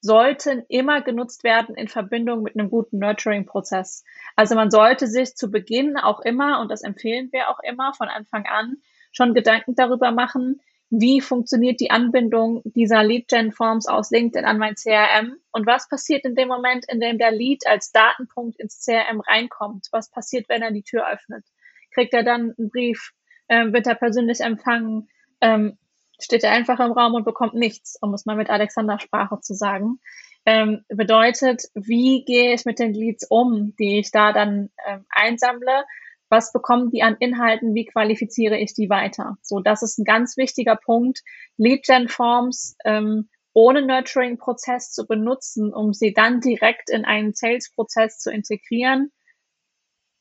[0.00, 4.02] sollten immer genutzt werden in Verbindung mit einem guten Nurturing-Prozess.
[4.34, 8.08] Also man sollte sich zu Beginn auch immer, und das empfehlen wir auch immer von
[8.08, 8.78] Anfang an,
[9.12, 15.36] schon Gedanken darüber machen, wie funktioniert die Anbindung dieser Lead-Gen-Forms aus LinkedIn an mein CRM
[15.50, 19.88] und was passiert in dem Moment, in dem der Lead als Datenpunkt ins CRM reinkommt?
[19.90, 21.44] Was passiert, wenn er die Tür öffnet?
[21.92, 23.12] Kriegt er dann einen Brief?
[23.48, 25.08] Ähm, wird er persönlich empfangen?
[25.40, 25.76] Ähm,
[26.20, 29.54] steht er einfach im Raum und bekommt nichts, um es mal mit Alexander Sprache zu
[29.54, 29.98] sagen.
[30.44, 35.84] Ähm, bedeutet, wie gehe ich mit den Leads um, die ich da dann ähm, einsammle?
[36.28, 39.36] Was bekommen die an Inhalten, wie qualifiziere ich die weiter.
[39.42, 41.22] So, das ist ein ganz wichtiger Punkt.
[41.56, 49.12] Lead-Gen-Forms ähm, ohne Nurturing-Prozess zu benutzen, um sie dann direkt in einen Sales-Prozess zu integrieren,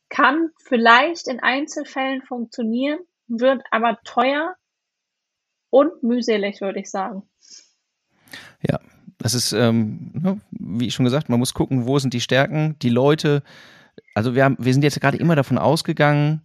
[0.09, 4.55] kann vielleicht in Einzelfällen funktionieren, wird aber teuer
[5.69, 7.23] und mühselig, würde ich sagen.
[8.61, 8.79] Ja,
[9.17, 12.89] das ist, ähm, ne, wie schon gesagt, man muss gucken, wo sind die Stärken, die
[12.89, 13.43] Leute,
[14.13, 16.41] also wir, haben, wir sind jetzt gerade immer davon ausgegangen,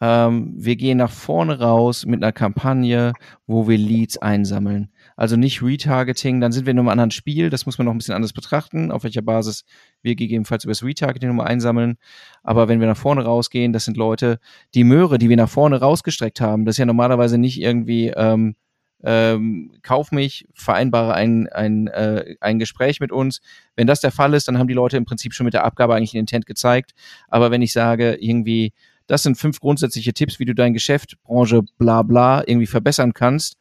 [0.00, 3.12] ähm, wir gehen nach vorne raus mit einer Kampagne,
[3.46, 4.90] wo wir Leads einsammeln.
[5.16, 7.98] Also nicht Retargeting, dann sind wir in einem anderen Spiel, das muss man noch ein
[7.98, 9.64] bisschen anders betrachten, auf welcher Basis
[10.02, 11.96] wir gegebenenfalls über das Retargeting nochmal einsammeln.
[12.42, 14.40] Aber wenn wir nach vorne rausgehen, das sind Leute,
[14.74, 18.56] die Möhre, die wir nach vorne rausgestreckt haben, das ist ja normalerweise nicht irgendwie ähm,
[19.02, 23.40] ähm, kauf mich, vereinbare ein, ein, äh, ein Gespräch mit uns.
[23.76, 25.94] Wenn das der Fall ist, dann haben die Leute im Prinzip schon mit der Abgabe
[25.94, 26.92] eigentlich den Intent gezeigt.
[27.28, 28.72] Aber wenn ich sage, irgendwie,
[29.06, 33.56] das sind fünf grundsätzliche Tipps, wie du dein Geschäft, Branche, bla bla, irgendwie verbessern kannst,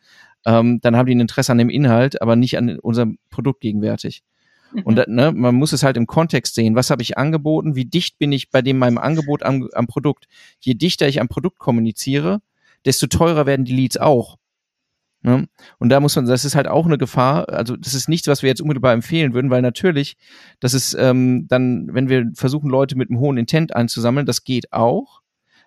[0.46, 4.24] ähm, dann haben die ein Interesse an dem Inhalt, aber nicht an unserem Produkt gegenwärtig.
[4.74, 4.84] Mhm.
[4.84, 6.76] Und ne, man muss es halt im Kontext sehen.
[6.76, 7.76] Was habe ich angeboten?
[7.76, 10.28] Wie dicht bin ich bei dem meinem Angebot am, am Produkt?
[10.60, 12.42] Je dichter ich am Produkt kommuniziere,
[12.86, 14.38] desto teurer werden die Leads auch.
[15.24, 15.48] Ne?
[15.80, 17.50] Und da muss man, das ist halt auch eine Gefahr.
[17.50, 20.18] Also das ist nichts, was wir jetzt unmittelbar empfehlen würden, weil natürlich,
[20.60, 24.72] das ist ähm, dann, wenn wir versuchen, Leute mit einem hohen Intent einzusammeln, das geht
[24.74, 25.23] auch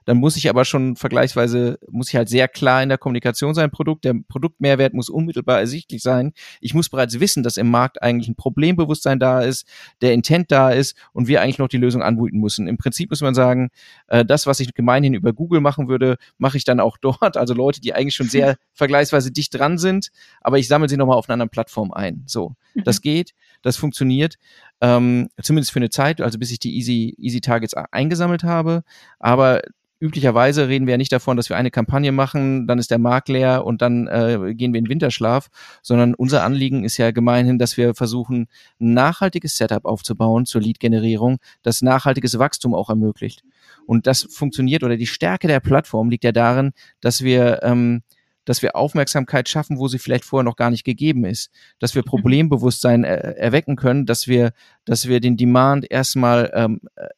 [0.07, 3.73] dann muss ich aber schon vergleichsweise, muss ich halt sehr klar in der Kommunikation sein,
[3.73, 4.05] Produkt.
[4.05, 6.33] Der Produktmehrwert muss unmittelbar ersichtlich sein.
[6.61, 9.67] Ich muss bereits wissen, dass im Markt eigentlich ein Problembewusstsein da ist,
[10.01, 12.69] der Intent da ist und wir eigentlich noch die Lösung anbieten müssen.
[12.69, 13.71] Im Prinzip muss man sagen,
[14.07, 17.37] äh, das, was ich gemeinhin über Google machen würde, mache ich dann auch dort.
[17.37, 21.17] Also Leute, die eigentlich schon sehr vergleichsweise dicht dran sind, aber ich sammle sie nochmal
[21.17, 22.23] auf einer anderen Plattform ein.
[22.27, 22.85] So, mhm.
[22.85, 24.37] das geht, das funktioniert.
[24.81, 28.85] Ähm, zumindest für eine Zeit, also bis ich die Easy, Easy Targets eingesammelt habe.
[29.19, 29.63] Aber
[29.99, 33.29] üblicherweise reden wir ja nicht davon, dass wir eine Kampagne machen, dann ist der Markt
[33.29, 35.49] leer und dann äh, gehen wir in Winterschlaf,
[35.83, 38.49] sondern unser Anliegen ist ja gemeinhin, dass wir versuchen,
[38.81, 43.43] ein nachhaltiges Setup aufzubauen zur Lead-Generierung, das nachhaltiges Wachstum auch ermöglicht.
[43.87, 48.03] Und das funktioniert oder die Stärke der Plattform liegt ja darin, dass wir ähm,
[48.47, 52.03] dass wir Aufmerksamkeit schaffen, wo sie vielleicht vorher noch gar nicht gegeben ist, dass wir
[52.03, 52.11] mhm.
[52.11, 54.53] Problembewusstsein äh, erwecken können, dass wir,
[54.85, 57.09] dass wir den Demand erstmal ähm, äh,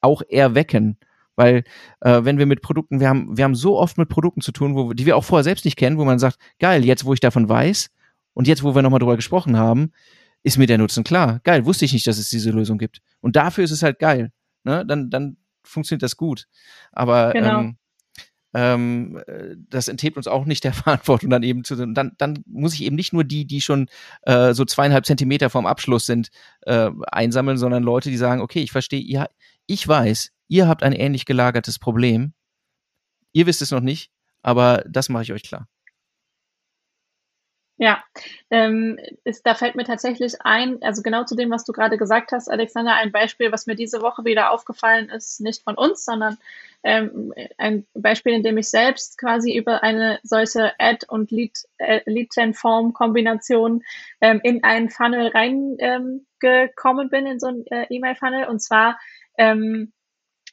[0.00, 0.98] auch erwecken
[1.36, 1.64] weil
[2.00, 4.74] äh, wenn wir mit Produkten, wir haben, wir haben so oft mit Produkten zu tun,
[4.74, 7.20] wo, die wir auch vorher selbst nicht kennen, wo man sagt, geil, jetzt wo ich
[7.20, 7.90] davon weiß
[8.34, 9.92] und jetzt wo wir nochmal drüber gesprochen haben,
[10.42, 11.40] ist mir der Nutzen klar.
[11.44, 13.00] Geil, wusste ich nicht, dass es diese Lösung gibt.
[13.20, 14.30] Und dafür ist es halt geil.
[14.62, 14.84] Ne?
[14.86, 16.46] Dann, dann funktioniert das gut.
[16.92, 17.60] Aber genau.
[17.60, 17.76] ähm,
[18.54, 19.22] ähm,
[19.68, 22.94] das enthebt uns auch nicht der Verantwortung dann eben zu dann dann muss ich eben
[22.94, 23.88] nicht nur die die schon
[24.22, 26.28] äh, so zweieinhalb Zentimeter vom Abschluss sind
[26.62, 29.26] äh, einsammeln sondern Leute die sagen okay ich verstehe ja
[29.66, 32.34] ich weiß ihr habt ein ähnlich gelagertes Problem.
[33.32, 34.10] Ihr wisst es noch nicht,
[34.42, 35.68] aber das mache ich euch klar.
[37.76, 38.04] Ja,
[38.50, 42.30] ähm, ist, da fällt mir tatsächlich ein, also genau zu dem, was du gerade gesagt
[42.30, 46.38] hast, Alexander, ein Beispiel, was mir diese Woche wieder aufgefallen ist, nicht von uns, sondern
[46.84, 53.82] ähm, ein Beispiel, in dem ich selbst quasi über eine solche Ad- und Lead-Gen-Form-Kombination
[54.20, 58.46] ähm, in einen Funnel reingekommen ähm, bin, in so einen äh, E-Mail-Funnel.
[58.46, 59.00] Und zwar
[59.36, 59.92] ähm,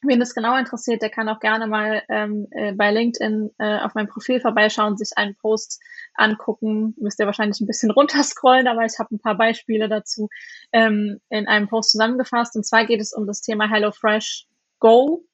[0.04, 3.94] Wen das genau interessiert, der kann auch gerne mal ähm, äh, bei LinkedIn äh, auf
[3.94, 5.80] meinem Profil vorbeischauen, sich einen Post
[6.14, 6.94] angucken.
[6.98, 10.28] Müsst ihr wahrscheinlich ein bisschen runterscrollen, aber ich habe ein paar Beispiele dazu
[10.72, 12.56] ähm, in einem Post zusammengefasst.
[12.56, 14.46] Und zwar geht es um das Thema HelloFresh
[14.80, 15.24] Go.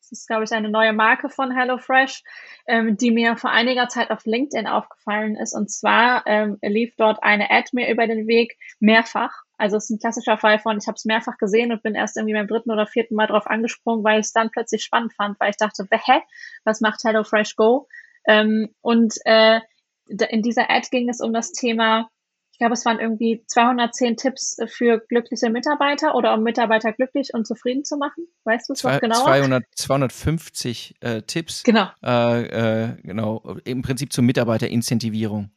[0.00, 2.24] Das ist, glaube ich, eine neue Marke von HelloFresh,
[2.66, 5.54] ähm, die mir vor einiger Zeit auf LinkedIn aufgefallen ist.
[5.54, 9.90] Und zwar ähm, lief dort eine Ad mir über den Weg mehrfach also es ist
[9.90, 12.70] ein klassischer Fall von, ich habe es mehrfach gesehen und bin erst irgendwie beim dritten
[12.70, 15.86] oder vierten Mal drauf angesprungen, weil ich es dann plötzlich spannend fand, weil ich dachte,
[15.90, 16.20] hä,
[16.64, 17.88] was macht HelloFresh Go?
[18.26, 19.60] Ähm, und äh,
[20.08, 22.08] in dieser Ad ging es um das Thema,
[22.56, 27.46] ich glaube, es waren irgendwie 210 Tipps für glückliche Mitarbeiter oder um Mitarbeiter glücklich und
[27.46, 28.28] zufrieden zu machen.
[28.44, 29.24] Weißt du es noch genauer?
[29.24, 31.64] 200, 250 äh, Tipps.
[31.64, 31.88] Genau.
[32.02, 33.56] Äh, äh, genau.
[33.64, 35.50] Im Prinzip zur Mitarbeiterincentivierung.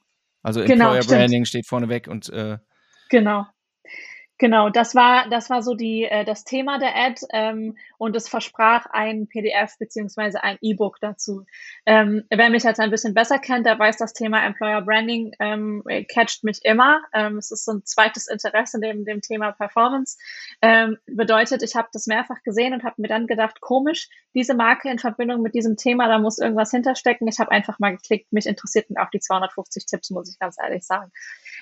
[0.43, 2.57] Also genau, Employer genau, Branding steht vorneweg und äh,
[3.09, 3.45] Genau,
[4.39, 8.29] Genau, das war, das war so die, äh, das Thema der Ad ähm, und es
[8.29, 11.45] versprach ein PDF beziehungsweise ein E-Book dazu.
[11.85, 15.83] Ähm, wer mich jetzt ein bisschen besser kennt, der weiß, das Thema Employer Branding ähm,
[16.07, 17.01] catcht mich immer.
[17.13, 20.17] Ähm, es ist so ein zweites Interesse neben dem Thema Performance.
[20.61, 24.89] Ähm, bedeutet, ich habe das mehrfach gesehen und habe mir dann gedacht, komisch, diese Marke
[24.89, 27.27] in Verbindung mit diesem Thema, da muss irgendwas hinterstecken.
[27.27, 30.85] Ich habe einfach mal geklickt, mich interessierten auch die 250 Tipps, muss ich ganz ehrlich
[30.85, 31.11] sagen.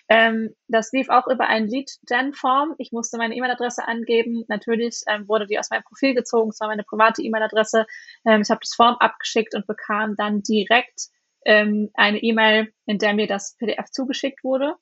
[0.09, 2.75] Ähm, das lief auch über ein Lead-Gen-Form.
[2.77, 4.45] Ich musste meine E-Mail-Adresse angeben.
[4.47, 6.49] Natürlich ähm, wurde die aus meinem Profil gezogen.
[6.51, 7.85] Es war meine private E-Mail-Adresse.
[8.25, 11.07] Ähm, ich habe das Form abgeschickt und bekam dann direkt
[11.45, 14.75] ähm, eine E-Mail, in der mir das PDF zugeschickt wurde.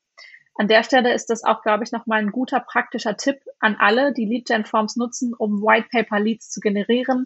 [0.58, 4.14] An der Stelle ist das auch, glaube ich, nochmal ein guter praktischer Tipp an alle,
[4.14, 7.26] die Lead-Gen-Forms nutzen, um White-Paper-Leads zu generieren.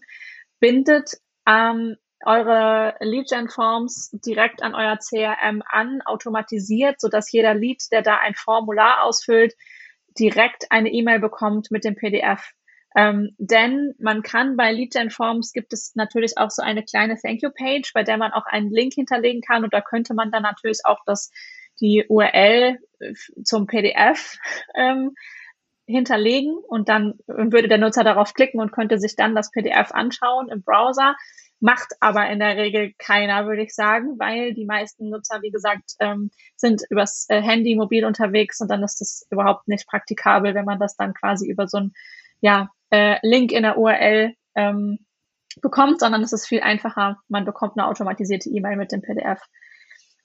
[0.59, 8.17] Bindet ähm, eure Lead-Gen-Forms direkt an euer CRM an, automatisiert, sodass jeder Lead, der da
[8.17, 9.53] ein Formular ausfüllt,
[10.19, 12.51] direkt eine E-Mail bekommt mit dem PDF.
[12.95, 17.91] Ähm, denn man kann bei Lead-Gen-Forms gibt es natürlich auch so eine kleine Thank You-Page,
[17.93, 20.99] bei der man auch einen Link hinterlegen kann und da könnte man dann natürlich auch
[21.05, 21.31] das,
[21.79, 22.79] die URL
[23.43, 24.37] zum PDF
[24.75, 25.13] ähm,
[25.85, 30.49] hinterlegen und dann würde der Nutzer darauf klicken und könnte sich dann das PDF anschauen
[30.49, 31.15] im Browser.
[31.59, 35.95] Macht aber in der Regel keiner, würde ich sagen, weil die meisten Nutzer, wie gesagt,
[35.99, 40.65] ähm, sind übers äh, Handy mobil unterwegs und dann ist das überhaupt nicht praktikabel, wenn
[40.65, 41.93] man das dann quasi über so ein
[42.41, 44.99] ja, äh, Link in der URL ähm,
[45.61, 47.17] bekommt, sondern es ist viel einfacher.
[47.27, 49.41] Man bekommt eine automatisierte E-Mail mit dem PDF.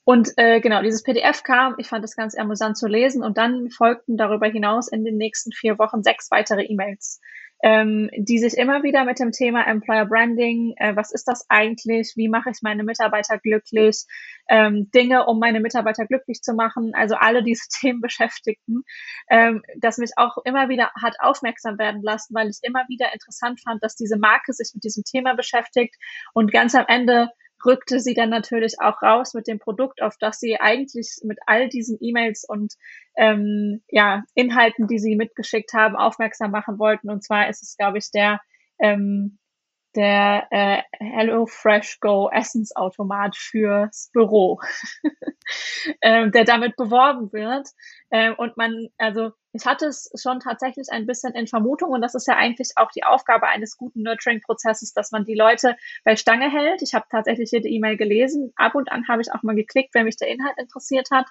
[0.04, 3.70] Und äh, genau, dieses PDF kam, ich fand es ganz amüsant zu lesen und dann
[3.70, 7.20] folgten darüber hinaus in den nächsten vier Wochen sechs weitere E-Mails
[7.62, 12.12] ähm, die sich immer wieder mit dem Thema Employer Branding, äh, was ist das eigentlich,
[12.16, 14.04] wie mache ich meine Mitarbeiter glücklich,
[14.48, 18.82] ähm, Dinge, um meine Mitarbeiter glücklich zu machen, also alle diese Themen beschäftigten,
[19.30, 23.60] ähm, das mich auch immer wieder hat aufmerksam werden lassen, weil ich immer wieder interessant
[23.60, 25.94] fand, dass diese Marke sich mit diesem Thema beschäftigt
[26.34, 27.30] und ganz am Ende
[27.64, 31.68] rückte sie dann natürlich auch raus mit dem Produkt, auf das sie eigentlich mit all
[31.68, 32.74] diesen E-Mails und
[33.16, 37.10] ähm, ja, Inhalten, die sie mitgeschickt haben, aufmerksam machen wollten.
[37.10, 38.40] Und zwar ist es, glaube ich, der
[38.80, 39.38] ähm,
[39.94, 44.60] der äh, Hello Fresh Go Essensautomat fürs Büro,
[46.02, 47.68] ähm, der damit beworben wird.
[48.10, 52.16] Ähm, und man, also ich hatte es schon tatsächlich ein bisschen in Vermutung und das
[52.16, 56.50] ist ja eigentlich auch die Aufgabe eines guten Nurturing-Prozesses, dass man die Leute bei Stange
[56.50, 56.82] hält.
[56.82, 58.52] Ich habe tatsächlich jede E-Mail gelesen.
[58.56, 61.26] Ab und an habe ich auch mal geklickt, wenn mich der Inhalt interessiert hat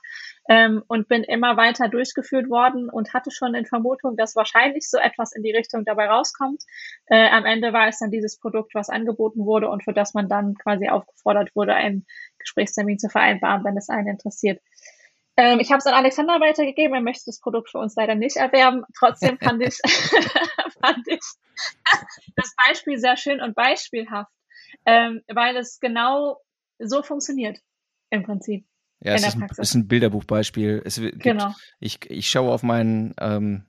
[0.47, 4.97] ähm, und bin immer weiter durchgeführt worden und hatte schon in Vermutung, dass wahrscheinlich so
[4.97, 6.63] etwas in die Richtung dabei rauskommt.
[7.07, 10.29] Äh, am Ende war es dann dieses Produkt, was angeboten wurde und für das man
[10.29, 12.05] dann quasi aufgefordert wurde, einen
[12.39, 14.62] Gesprächstermin zu vereinbaren, wenn es einen interessiert.
[15.36, 16.96] Ähm, ich habe es an Alexander weitergegeben.
[16.96, 18.84] Er möchte das Produkt für uns leider nicht erwerben.
[18.98, 19.78] Trotzdem fand ich,
[20.82, 21.22] fand ich
[22.36, 24.32] das Beispiel sehr schön und beispielhaft,
[24.86, 26.39] ähm, weil es genau
[26.80, 27.60] so funktioniert
[28.10, 28.65] im Prinzip.
[29.00, 30.82] Ja, es ist ein, ist ein, Bilderbuchbeispiel.
[30.86, 31.54] Es gibt, genau.
[31.80, 33.65] Ich, ich schaue auf meinen, ähm,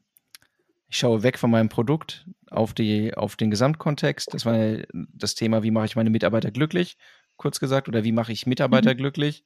[0.89, 4.33] ich schaue weg von meinem Produkt auf die, auf den Gesamtkontext.
[4.33, 6.97] Das war das Thema, wie mache ich meine Mitarbeiter glücklich,
[7.37, 8.99] kurz gesagt, oder wie mache ich Mitarbeiter mhm.
[8.99, 9.45] glücklich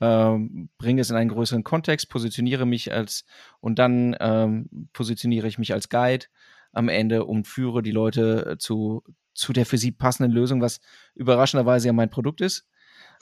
[0.00, 3.24] ähm, bringe es in einen größeren Kontext, positioniere mich als
[3.60, 6.26] und dann ähm, positioniere ich mich als Guide
[6.72, 10.80] am Ende und führe die Leute äh, zu, zu der für sie passenden Lösung, was
[11.14, 12.66] überraschenderweise ja mein Produkt ist.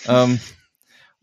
[0.07, 0.41] ähm,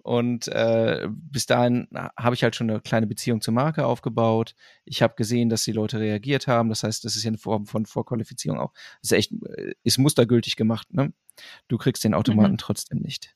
[0.03, 4.55] und äh, bis dahin habe ich halt schon eine kleine Beziehung zur Marke aufgebaut.
[4.85, 6.69] Ich habe gesehen, dass die Leute reagiert haben.
[6.69, 8.71] Das heißt, das ist ja eine Form von Vorqualifizierung auch.
[9.01, 10.93] Das ist echt, äh, ist mustergültig gemacht.
[10.93, 11.11] Ne?
[11.67, 12.57] Du kriegst den Automaten mhm.
[12.57, 13.35] trotzdem nicht.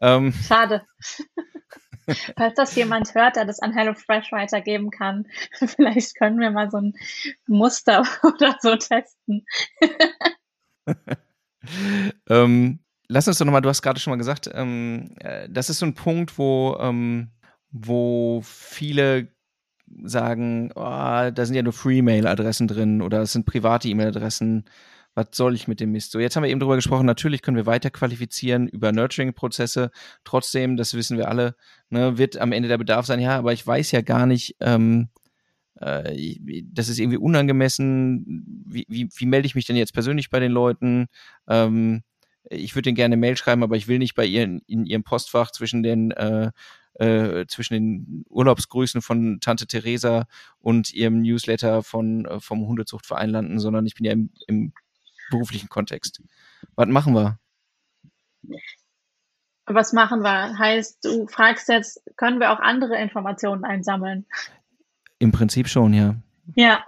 [0.00, 0.82] Ähm, Schade.
[2.36, 6.78] Falls das jemand hört, der das an HelloFresh weitergeben kann, vielleicht können wir mal so
[6.78, 6.94] ein
[7.46, 9.44] Muster oder so testen.
[12.28, 15.80] ähm, lass uns doch nochmal, du hast gerade schon mal gesagt, ähm, äh, das ist
[15.80, 17.30] so ein Punkt, wo, ähm,
[17.70, 19.28] wo viele
[20.04, 24.64] sagen, oh, da sind ja nur Free-Mail-Adressen drin oder es sind private E-Mail-Adressen
[25.14, 26.12] was soll ich mit dem Mist?
[26.12, 29.90] So, jetzt haben wir eben drüber gesprochen, natürlich können wir weiter qualifizieren über Nurturing-Prozesse.
[30.24, 31.56] Trotzdem, das wissen wir alle,
[31.90, 35.08] ne, wird am Ende der Bedarf sein, ja, aber ich weiß ja gar nicht, ähm,
[35.80, 36.36] äh,
[36.72, 38.64] das ist irgendwie unangemessen.
[38.66, 41.06] Wie, wie, wie melde ich mich denn jetzt persönlich bei den Leuten?
[41.48, 42.02] Ähm,
[42.50, 45.50] ich würde denen gerne Mail schreiben, aber ich will nicht bei ihren in ihrem Postfach
[45.50, 46.50] zwischen den äh,
[46.94, 50.26] äh, zwischen den Urlaubsgrüßen von Tante Theresa
[50.58, 54.72] und ihrem Newsletter von äh, vom Hundezuchtverein landen, sondern ich bin ja im, im
[55.30, 56.22] beruflichen Kontext.
[56.76, 57.38] Was machen wir?
[59.66, 60.58] Was machen wir?
[60.58, 64.26] Heißt, du fragst jetzt, können wir auch andere Informationen einsammeln?
[65.18, 66.14] Im Prinzip schon, ja.
[66.54, 66.84] Ja,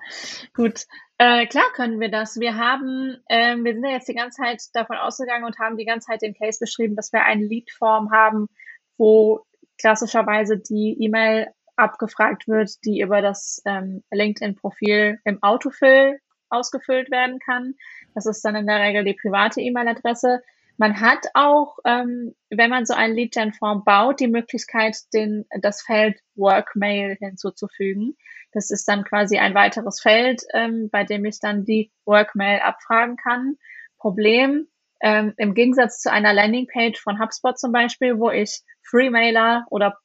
[0.54, 0.86] gut.
[1.18, 2.40] Äh, klar können wir das.
[2.40, 5.84] Wir haben, äh, wir sind ja jetzt die ganze Zeit davon ausgegangen und haben die
[5.84, 8.48] ganze Zeit den Case beschrieben, dass wir eine Lead-Form haben,
[8.96, 9.44] wo
[9.76, 17.74] klassischerweise die E-Mail abgefragt wird, die über das ähm, LinkedIn-Profil im Autofill ausgefüllt werden kann.
[18.14, 20.42] Das ist dann in der Regel die private E-Mail-Adresse.
[20.76, 26.18] Man hat auch, ähm, wenn man so ein Lead-Gen-Form baut, die Möglichkeit, den, das Feld
[26.36, 28.16] Workmail hinzuzufügen.
[28.52, 33.16] Das ist dann quasi ein weiteres Feld, ähm, bei dem ich dann die Workmail abfragen
[33.16, 33.56] kann.
[33.98, 34.68] Problem,
[35.00, 39.98] ähm, im Gegensatz zu einer Landingpage von HubSpot zum Beispiel, wo ich Free-Mailer oder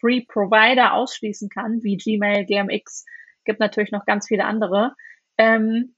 [0.00, 3.06] Free-Provider ausschließen kann, wie Gmail, GMX,
[3.44, 4.94] gibt natürlich noch ganz viele andere,
[5.38, 5.94] ähm,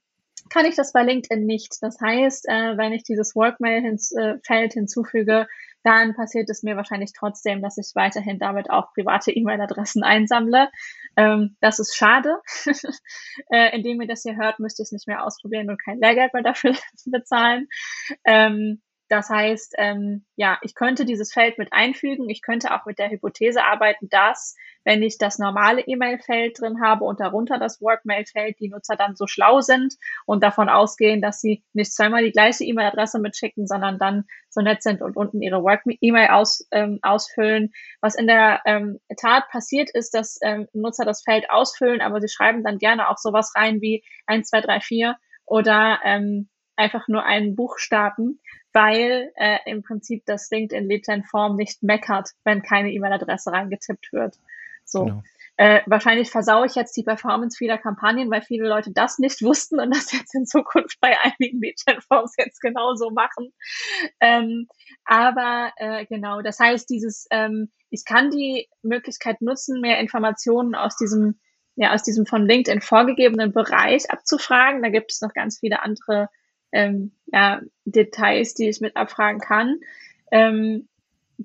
[0.49, 1.77] kann ich das bei LinkedIn nicht.
[1.81, 5.47] Das heißt, äh, wenn ich dieses Workmail-Feld äh, hinzufüge,
[5.83, 10.69] dann passiert es mir wahrscheinlich trotzdem, dass ich weiterhin damit auch private E-Mail-Adressen einsammle.
[11.17, 12.37] Ähm, das ist schade.
[13.51, 16.33] äh, indem ihr das hier hört, müsst ihr es nicht mehr ausprobieren und kein Lehrgeld
[16.33, 16.75] mehr dafür
[17.05, 17.67] bezahlen.
[18.23, 22.29] Ähm, das heißt, ähm, ja, ich könnte dieses Feld mit einfügen.
[22.29, 27.03] Ich könnte auch mit der Hypothese arbeiten, dass, wenn ich das normale E-Mail-Feld drin habe
[27.03, 31.63] und darunter das Workmail-Feld, die Nutzer dann so schlau sind und davon ausgehen, dass sie
[31.73, 36.29] nicht zweimal die gleiche E-Mail-Adresse mitschicken, sondern dann so nett sind und unten ihre Work-E-Mail
[36.29, 37.73] aus, ähm, ausfüllen.
[38.01, 42.29] Was in der ähm, Tat passiert ist, dass ähm, Nutzer das Feld ausfüllen, aber sie
[42.29, 47.23] schreiben dann gerne auch sowas rein wie 1, 2, 3, 4 oder ähm, einfach nur
[47.23, 48.39] einen Buchstaben,
[48.73, 54.35] weil äh, im Prinzip das LinkedIn Lead Form nicht meckert, wenn keine E-Mail-Adresse reingetippt wird.
[54.83, 55.05] So.
[55.05, 55.23] Genau.
[55.55, 59.79] Äh, wahrscheinlich versaue ich jetzt die Performance vieler Kampagnen, weil viele Leute das nicht wussten
[59.79, 63.53] und das jetzt in Zukunft bei einigen Lead-Gen-Forms jetzt genauso machen.
[64.19, 64.67] Ähm,
[65.05, 70.97] aber äh, genau, das heißt, dieses, ähm, ich kann die Möglichkeit nutzen, mehr Informationen aus
[70.97, 71.39] diesem,
[71.75, 74.81] ja, aus diesem von LinkedIn vorgegebenen Bereich abzufragen.
[74.81, 76.29] Da gibt es noch ganz viele andere
[76.73, 79.79] ähm, ja, Details, die ich mit abfragen kann.
[80.31, 80.89] Ähm,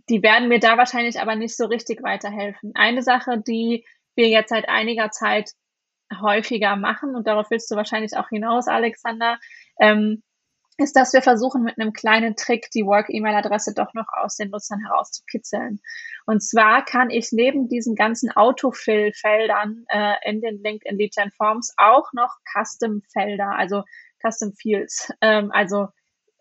[0.09, 2.73] die werden mir da wahrscheinlich aber nicht so richtig weiterhelfen.
[2.75, 5.53] Eine Sache, die wir jetzt seit einiger Zeit
[6.21, 9.39] häufiger machen, und darauf willst du wahrscheinlich auch hinaus, Alexander,
[9.79, 10.23] ähm,
[10.79, 14.81] ist, dass wir versuchen, mit einem kleinen Trick die Work-E-Mail-Adresse doch noch aus den Nutzern
[14.81, 15.81] herauszukitzeln.
[16.25, 21.75] Und zwar kann ich neben diesen ganzen Autofill-Feldern äh, in den LinkedIn Lead Gen Forms
[21.77, 23.83] auch noch Custom-Felder, also
[24.23, 25.89] Custom Fields, ähm, also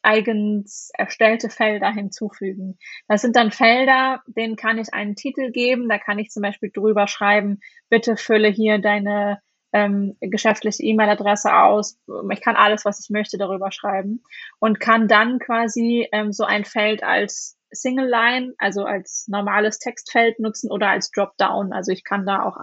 [0.04, 2.78] eigens erstellte Felder hinzufügen.
[3.08, 5.90] Das sind dann Felder, denen kann ich einen Titel geben.
[5.90, 7.60] Da kann ich zum Beispiel drüber schreiben,
[7.90, 9.42] bitte fülle hier deine
[9.74, 12.00] ähm, geschäftliche E-Mail-Adresse aus.
[12.32, 14.24] Ich kann alles, was ich möchte, darüber schreiben
[14.60, 20.40] und kann dann quasi ähm, so ein Feld als Single Line, also als normales Textfeld
[20.40, 21.74] nutzen oder als Dropdown.
[21.74, 22.58] Also ich kann da auch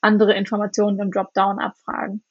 [0.00, 2.24] andere Informationen im Dropdown abfragen.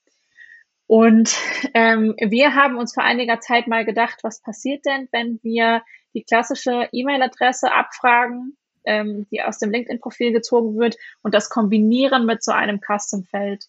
[0.88, 1.38] Und
[1.74, 5.84] ähm, wir haben uns vor einiger Zeit mal gedacht, was passiert denn, wenn wir
[6.14, 12.42] die klassische E-Mail-Adresse abfragen, ähm, die aus dem LinkedIn-Profil gezogen wird und das kombinieren mit
[12.42, 13.66] so einem Custom-Feld,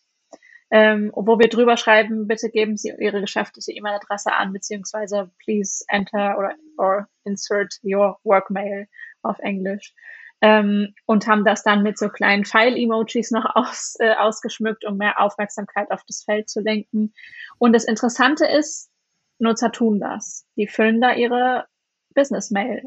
[0.71, 6.39] ähm, wo wir drüber schreiben, bitte geben Sie Ihre geschäftliche E-Mail-Adresse an, beziehungsweise please enter
[6.39, 8.87] or, or insert your work mail
[9.23, 9.93] auf Englisch
[10.41, 15.21] ähm, und haben das dann mit so kleinen Pfeil-Emojis noch aus, äh, ausgeschmückt, um mehr
[15.21, 17.13] Aufmerksamkeit auf das Feld zu lenken.
[17.59, 18.91] Und das Interessante ist,
[19.39, 20.47] Nutzer tun das.
[20.57, 21.67] Die füllen da ihre
[22.15, 22.83] Business-Mail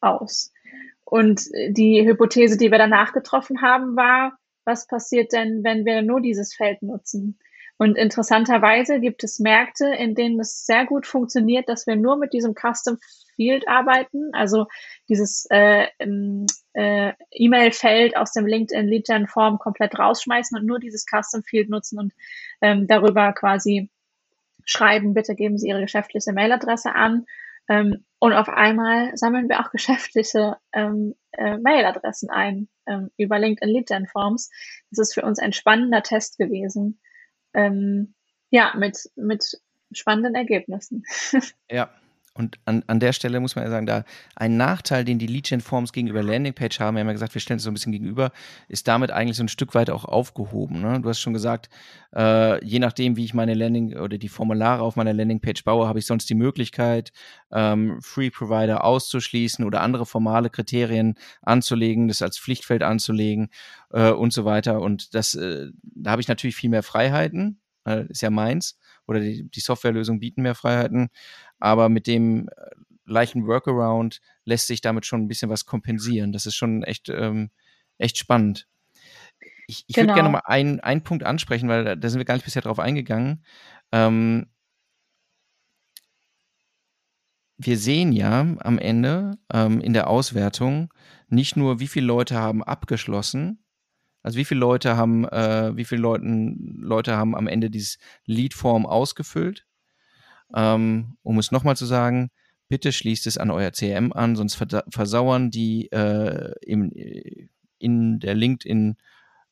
[0.00, 0.52] aus.
[1.04, 6.20] Und die Hypothese, die wir danach getroffen haben, war, was passiert denn, wenn wir nur
[6.20, 7.38] dieses Feld nutzen?
[7.80, 12.34] Und interessanterweise gibt es Märkte, in denen es sehr gut funktioniert, dass wir nur mit
[12.34, 12.98] diesem Custom
[13.36, 14.66] Field arbeiten, also
[15.08, 15.86] dieses äh,
[16.74, 21.98] äh, E-Mail-Feld aus dem LinkedIn Lead Form komplett rausschmeißen und nur dieses Custom Field nutzen
[21.98, 22.12] und
[22.60, 23.88] ähm, darüber quasi
[24.66, 27.24] schreiben, bitte geben Sie Ihre geschäftliche Mailadresse an.
[27.66, 33.74] Ähm, und auf einmal sammeln wir auch geschäftliche ähm, äh, Mailadressen ein ähm, über LinkedIn
[33.74, 34.50] Lead Forms.
[34.90, 37.00] Das ist für uns ein spannender Test gewesen
[37.54, 38.14] ähm,
[38.50, 39.60] ja, mit, mit
[39.92, 41.04] spannenden Ergebnissen.
[41.70, 41.90] Ja.
[42.34, 44.04] Und an, an der Stelle muss man ja sagen, da
[44.36, 47.64] ein Nachteil, den die Lead-Gen-Forms gegenüber Landingpage haben, wir haben ja gesagt, wir stellen es
[47.64, 48.30] so ein bisschen gegenüber,
[48.68, 50.80] ist damit eigentlich so ein Stück weit auch aufgehoben.
[50.80, 51.00] Ne?
[51.00, 51.68] Du hast schon gesagt,
[52.14, 55.98] äh, je nachdem, wie ich meine Landing oder die Formulare auf meiner Landingpage baue, habe
[55.98, 57.10] ich sonst die Möglichkeit,
[57.50, 63.48] ähm, Free-Provider auszuschließen oder andere formale Kriterien anzulegen, das als Pflichtfeld anzulegen
[63.92, 64.80] äh, und so weiter.
[64.80, 68.78] Und das, äh, da habe ich natürlich viel mehr Freiheiten, äh, ist ja meins,
[69.10, 71.08] oder die, die Softwarelösungen bieten mehr Freiheiten,
[71.58, 72.52] aber mit dem äh,
[73.04, 76.32] leichten Workaround lässt sich damit schon ein bisschen was kompensieren.
[76.32, 77.50] Das ist schon echt, ähm,
[77.98, 78.68] echt spannend.
[79.66, 80.08] Ich, ich genau.
[80.08, 82.62] würde gerne mal einen, einen Punkt ansprechen, weil da, da sind wir gar nicht bisher
[82.62, 83.44] drauf eingegangen.
[83.92, 84.46] Ähm,
[87.58, 90.94] wir sehen ja am Ende ähm, in der Auswertung
[91.28, 93.64] nicht nur, wie viele Leute haben abgeschlossen,
[94.22, 98.86] also wie viele Leute haben, äh, wie viele Leuten, Leute haben am Ende dieses Lead-Form
[98.86, 99.66] ausgefüllt?
[100.54, 102.30] Ähm, um es nochmal zu sagen,
[102.68, 104.56] bitte schließt es an euer CRM an, sonst
[104.90, 106.92] versauern die äh, im,
[107.78, 108.96] in der LinkedIn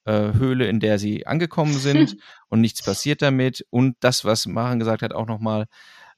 [0.05, 2.17] äh, Höhle, in der sie angekommen sind
[2.49, 3.67] und nichts passiert damit.
[3.71, 5.67] Und das, was Maren gesagt hat, auch nochmal,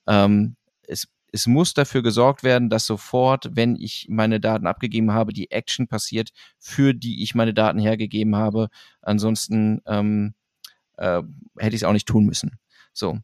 [0.07, 5.33] ähm, es es muss dafür gesorgt werden, dass sofort, wenn ich meine Daten abgegeben habe,
[5.33, 8.68] die Action passiert, für die ich meine Daten hergegeben habe.
[9.03, 10.35] Ansonsten ähm,
[10.97, 11.22] äh,
[11.59, 12.59] hätte ich es auch nicht tun müssen.
[12.93, 13.18] So.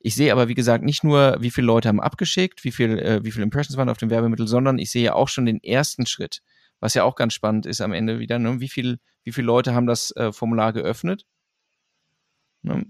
[0.00, 3.24] Ich sehe aber, wie gesagt, nicht nur, wie viele Leute haben abgeschickt, wie viel, äh,
[3.24, 6.40] wie viele Impressions waren auf dem Werbemittel, sondern ich sehe auch schon den ersten Schritt,
[6.80, 8.38] was ja auch ganz spannend ist am Ende wieder.
[8.38, 8.60] Ne?
[8.60, 11.26] Wie viel, wie viele Leute haben das äh, Formular geöffnet?
[12.62, 12.86] Ne?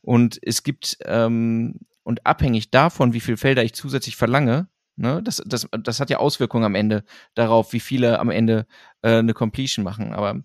[0.00, 5.42] Und es gibt ähm, und abhängig davon, wie viele Felder ich zusätzlich verlange, ne, das,
[5.44, 7.04] das, das hat ja Auswirkungen am Ende
[7.34, 8.66] darauf, wie viele am Ende
[9.02, 10.14] äh, eine Completion machen.
[10.14, 10.40] Aber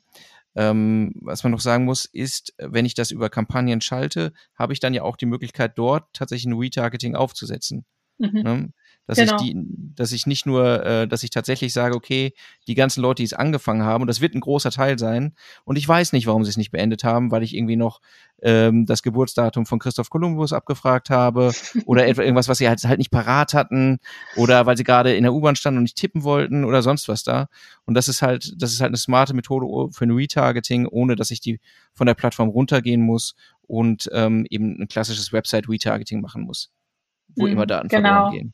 [0.55, 4.81] ähm, was man noch sagen muss, ist, wenn ich das über Kampagnen schalte, habe ich
[4.81, 7.85] dann ja auch die Möglichkeit, dort tatsächlich ein Retargeting aufzusetzen.
[8.17, 8.41] Mhm.
[8.41, 8.73] Ne?
[9.05, 9.35] Dass genau.
[9.35, 9.55] ich die,
[9.95, 12.33] dass ich nicht nur, äh, dass ich tatsächlich sage, okay,
[12.67, 15.33] die ganzen Leute, die es angefangen haben, und das wird ein großer Teil sein,
[15.65, 17.99] und ich weiß nicht, warum sie es nicht beendet haben, weil ich irgendwie noch
[18.41, 21.51] ähm, das Geburtsdatum von Christoph Kolumbus abgefragt habe
[21.85, 23.99] oder etwa irgendwas, was sie halt, halt nicht parat hatten
[24.35, 27.23] oder weil sie gerade in der U-Bahn standen und nicht tippen wollten oder sonst was
[27.23, 27.47] da.
[27.85, 31.31] Und das ist halt, das ist halt eine smarte Methode für ein Retargeting, ohne dass
[31.31, 31.59] ich die
[31.93, 33.35] von der Plattform runtergehen muss
[33.67, 36.71] und ähm, eben ein klassisches Website-Retargeting machen muss,
[37.35, 38.09] wo mhm, immer Daten genau.
[38.09, 38.53] verloren gehen.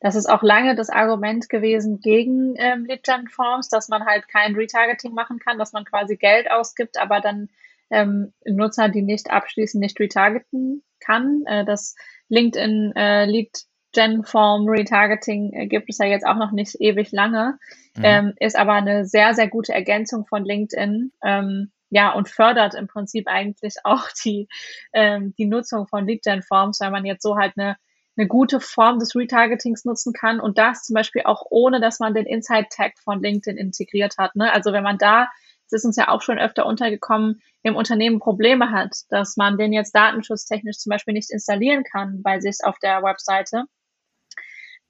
[0.00, 5.12] Das ist auch lange das Argument gewesen gegen ähm, Lead-Gen-Forms, dass man halt kein Retargeting
[5.12, 7.48] machen kann, dass man quasi Geld ausgibt, aber dann
[7.90, 11.44] ähm, Nutzer, die nicht abschließen, nicht retargeten kann.
[11.46, 11.96] Äh, das
[12.28, 17.58] LinkedIn äh, Lead-Gen-Form Retargeting äh, gibt es ja jetzt auch noch nicht ewig lange,
[17.96, 18.04] mhm.
[18.04, 21.12] ähm, ist aber eine sehr, sehr gute Ergänzung von LinkedIn.
[21.22, 24.48] Ähm, ja, und fördert im Prinzip eigentlich auch die,
[24.94, 27.76] ähm, die Nutzung von Lead-Gen-Forms, weil man jetzt so halt eine
[28.20, 32.12] eine gute Form des Retargetings nutzen kann und das zum Beispiel auch ohne, dass man
[32.12, 34.36] den Inside-Tag von LinkedIn integriert hat.
[34.36, 34.52] Ne?
[34.52, 35.28] Also wenn man da,
[35.66, 39.72] es ist uns ja auch schon öfter untergekommen, im Unternehmen Probleme hat, dass man den
[39.72, 43.64] jetzt datenschutztechnisch zum Beispiel nicht installieren kann bei sich auf der Webseite,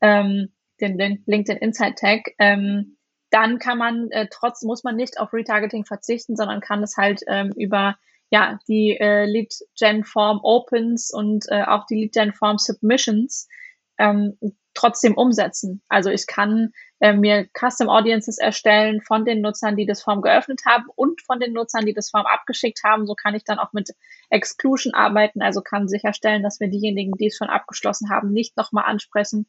[0.01, 2.97] ähm, den, den LinkedIn Inside Tag, ähm,
[3.31, 7.23] dann kann man äh, trotz muss man nicht auf Retargeting verzichten, sondern kann es halt
[7.29, 7.97] ähm, über
[8.31, 13.49] ja die äh, Lead Gen Form Opens und äh, auch die Lead Gen Form Submissions
[13.99, 14.39] ähm,
[14.75, 15.83] trotzdem umsetzen.
[15.89, 20.63] Also ich kann äh, mir Custom Audiences erstellen von den Nutzern, die das Form geöffnet
[20.67, 23.07] haben und von den Nutzern, die das Form abgeschickt haben.
[23.07, 23.91] So kann ich dann auch mit
[24.31, 28.85] Exclusion arbeiten, also kann sicherstellen, dass wir diejenigen, die es schon abgeschlossen haben, nicht nochmal
[28.85, 29.47] ansprechen.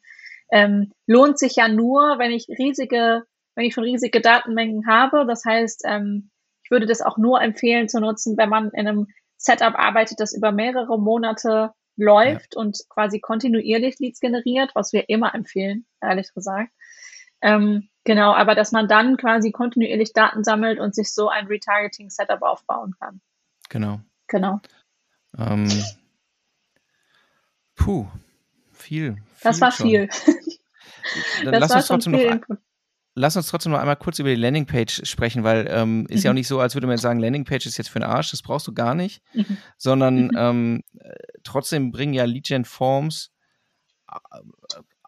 [0.50, 3.22] Ähm, lohnt sich ja nur, wenn ich riesige
[3.54, 5.26] wenn ich schon riesige Datenmengen habe.
[5.26, 6.30] Das heißt, ähm,
[6.72, 9.06] würde das auch nur empfehlen zu nutzen, wenn man in einem
[9.36, 12.60] Setup arbeitet, das über mehrere Monate läuft ja.
[12.60, 16.72] und quasi kontinuierlich Leads generiert, was wir immer empfehlen, ehrlich gesagt.
[17.42, 22.42] Ähm, genau, aber dass man dann quasi kontinuierlich Daten sammelt und sich so ein Retargeting-Setup
[22.42, 23.20] aufbauen kann.
[23.68, 24.00] Genau.
[24.28, 24.60] Genau.
[25.36, 25.68] Ähm,
[27.74, 28.06] puh,
[28.72, 29.14] viel.
[29.14, 29.88] viel das war schon.
[29.88, 30.08] viel.
[31.44, 32.56] Dann das lass war uns trotzdem noch,
[33.14, 36.24] lass uns trotzdem noch einmal kurz über die Landingpage sprechen, weil ähm, ist mhm.
[36.24, 38.30] ja auch nicht so, als würde man jetzt sagen, Landingpage ist jetzt für den Arsch,
[38.30, 39.58] das brauchst du gar nicht, mhm.
[39.76, 40.36] sondern mhm.
[40.36, 40.82] ähm,
[41.42, 43.32] trotzdem bringen ja Lead-Gen-Forms
[44.10, 44.38] äh,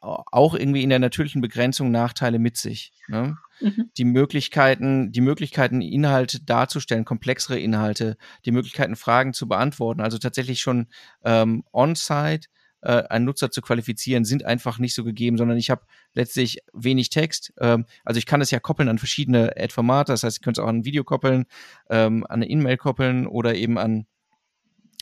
[0.07, 2.93] auch irgendwie in der natürlichen Begrenzung Nachteile mit sich.
[3.09, 3.39] Ne?
[3.61, 3.91] Mhm.
[3.97, 10.61] Die Möglichkeiten, die Möglichkeiten, Inhalte darzustellen, komplexere Inhalte, die Möglichkeiten, Fragen zu beantworten, also tatsächlich
[10.61, 10.89] schon
[11.25, 12.49] ähm, on-site
[12.85, 17.09] äh, einen Nutzer zu qualifizieren, sind einfach nicht so gegeben, sondern ich habe letztlich wenig
[17.11, 17.53] Text.
[17.59, 20.65] Ähm, also ich kann es ja koppeln an verschiedene Ad-Formate, das heißt, ich könnte es
[20.65, 21.47] auch an ein Video koppeln,
[21.91, 24.07] ähm, an eine E-Mail koppeln oder eben an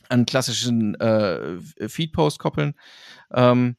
[0.08, 1.58] an klassischen äh,
[1.88, 2.74] Feed-Post koppeln.
[3.32, 3.76] Ähm,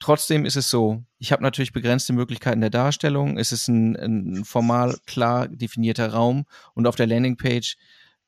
[0.00, 3.38] trotzdem ist es so, ich habe natürlich begrenzte Möglichkeiten der Darstellung.
[3.38, 6.44] Es ist ein, ein formal klar definierter Raum
[6.74, 7.76] und auf der Landingpage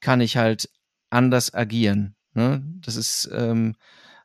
[0.01, 0.71] kann ich halt
[1.11, 2.15] anders agieren.
[2.35, 2.63] Ne?
[2.81, 3.75] Das ist ähm,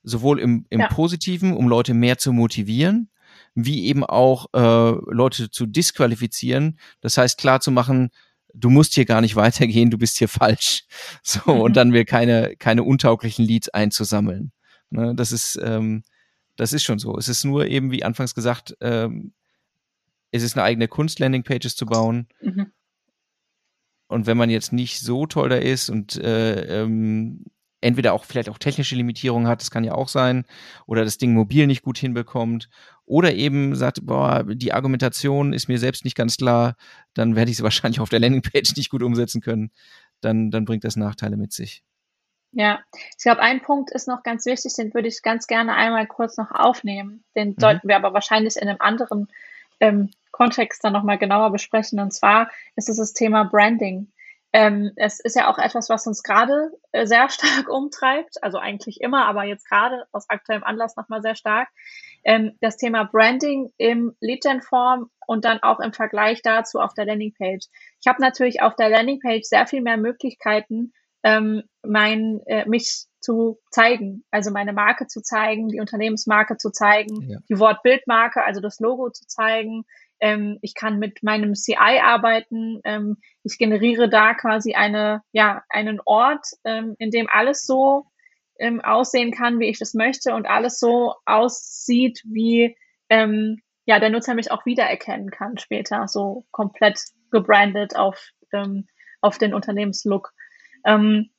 [0.03, 0.87] sowohl im, im ja.
[0.87, 3.09] Positiven, um Leute mehr zu motivieren,
[3.55, 6.79] wie eben auch äh, Leute zu disqualifizieren.
[7.01, 8.09] Das heißt, klar zu machen,
[8.53, 10.85] du musst hier gar nicht weitergehen, du bist hier falsch.
[11.23, 11.61] So, mhm.
[11.61, 14.51] und dann wir keine, keine untauglichen Leads einzusammeln.
[14.89, 16.03] Ne, das ist, ähm,
[16.55, 17.17] das ist schon so.
[17.17, 19.33] Es ist nur eben, wie anfangs gesagt, ähm,
[20.31, 22.27] es ist eine eigene Kunst, Landingpages zu bauen.
[22.41, 22.71] Mhm.
[24.07, 27.45] Und wenn man jetzt nicht so toll da ist und äh, ähm,
[27.83, 30.45] entweder auch vielleicht auch technische Limitierungen hat, das kann ja auch sein,
[30.85, 32.69] oder das Ding mobil nicht gut hinbekommt,
[33.05, 36.75] oder eben sagt, boah, die Argumentation ist mir selbst nicht ganz klar,
[37.13, 39.71] dann werde ich sie wahrscheinlich auf der Landingpage nicht gut umsetzen können.
[40.21, 41.83] Dann, dann bringt das Nachteile mit sich.
[42.53, 42.79] Ja,
[43.17, 46.37] ich glaube, ein Punkt ist noch ganz wichtig, den würde ich ganz gerne einmal kurz
[46.37, 47.23] noch aufnehmen.
[47.35, 47.55] Den mhm.
[47.57, 49.27] sollten wir aber wahrscheinlich in einem anderen
[49.79, 51.99] ähm, Kontext dann nochmal genauer besprechen.
[51.99, 54.07] Und zwar ist es das Thema Branding.
[54.55, 59.01] Ähm, es ist ja auch etwas, was uns gerade äh, sehr stark umtreibt, also eigentlich
[59.01, 61.67] immer, aber jetzt gerade aus aktuellem Anlass nochmal sehr stark.
[62.23, 67.67] Ähm, das Thema Branding im Lead-Gen-Form und dann auch im Vergleich dazu auf der Landingpage.
[67.99, 70.93] Ich habe natürlich auf der Landingpage sehr viel mehr Möglichkeiten,
[71.23, 77.29] ähm, mein, äh, mich zu zeigen, also meine Marke zu zeigen, die Unternehmensmarke zu zeigen,
[77.29, 77.37] ja.
[77.49, 79.85] die Wortbildmarke, also das Logo zu zeigen,
[80.23, 82.79] ähm, ich kann mit meinem CI arbeiten.
[82.85, 88.05] Ähm, ich generiere da quasi eine, ja, einen Ort, ähm, in dem alles so
[88.57, 92.77] ähm, aussehen kann, wie ich das möchte und alles so aussieht, wie
[93.09, 98.87] ähm, ja, der Nutzer mich auch wiedererkennen kann später, so komplett gebrandet auf, ähm,
[99.19, 100.31] auf den Unternehmenslook.
[100.85, 101.31] Ähm,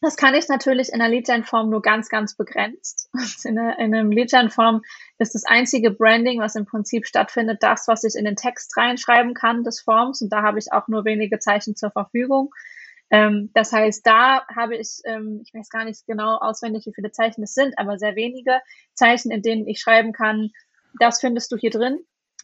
[0.00, 3.10] das kann ich natürlich in der Lead-Gen-Form nur ganz, ganz begrenzt.
[3.44, 4.82] In, der, in einem Lead-Gen-Form
[5.18, 9.34] ist das einzige Branding, was im Prinzip stattfindet, das, was ich in den Text reinschreiben
[9.34, 10.22] kann des Forms.
[10.22, 12.50] Und da habe ich auch nur wenige Zeichen zur Verfügung.
[13.10, 17.10] Ähm, das heißt, da habe ich, ähm, ich weiß gar nicht genau auswendig, wie viele
[17.10, 18.60] Zeichen es sind, aber sehr wenige
[18.94, 20.50] Zeichen, in denen ich schreiben kann,
[20.98, 21.98] das findest du hier drin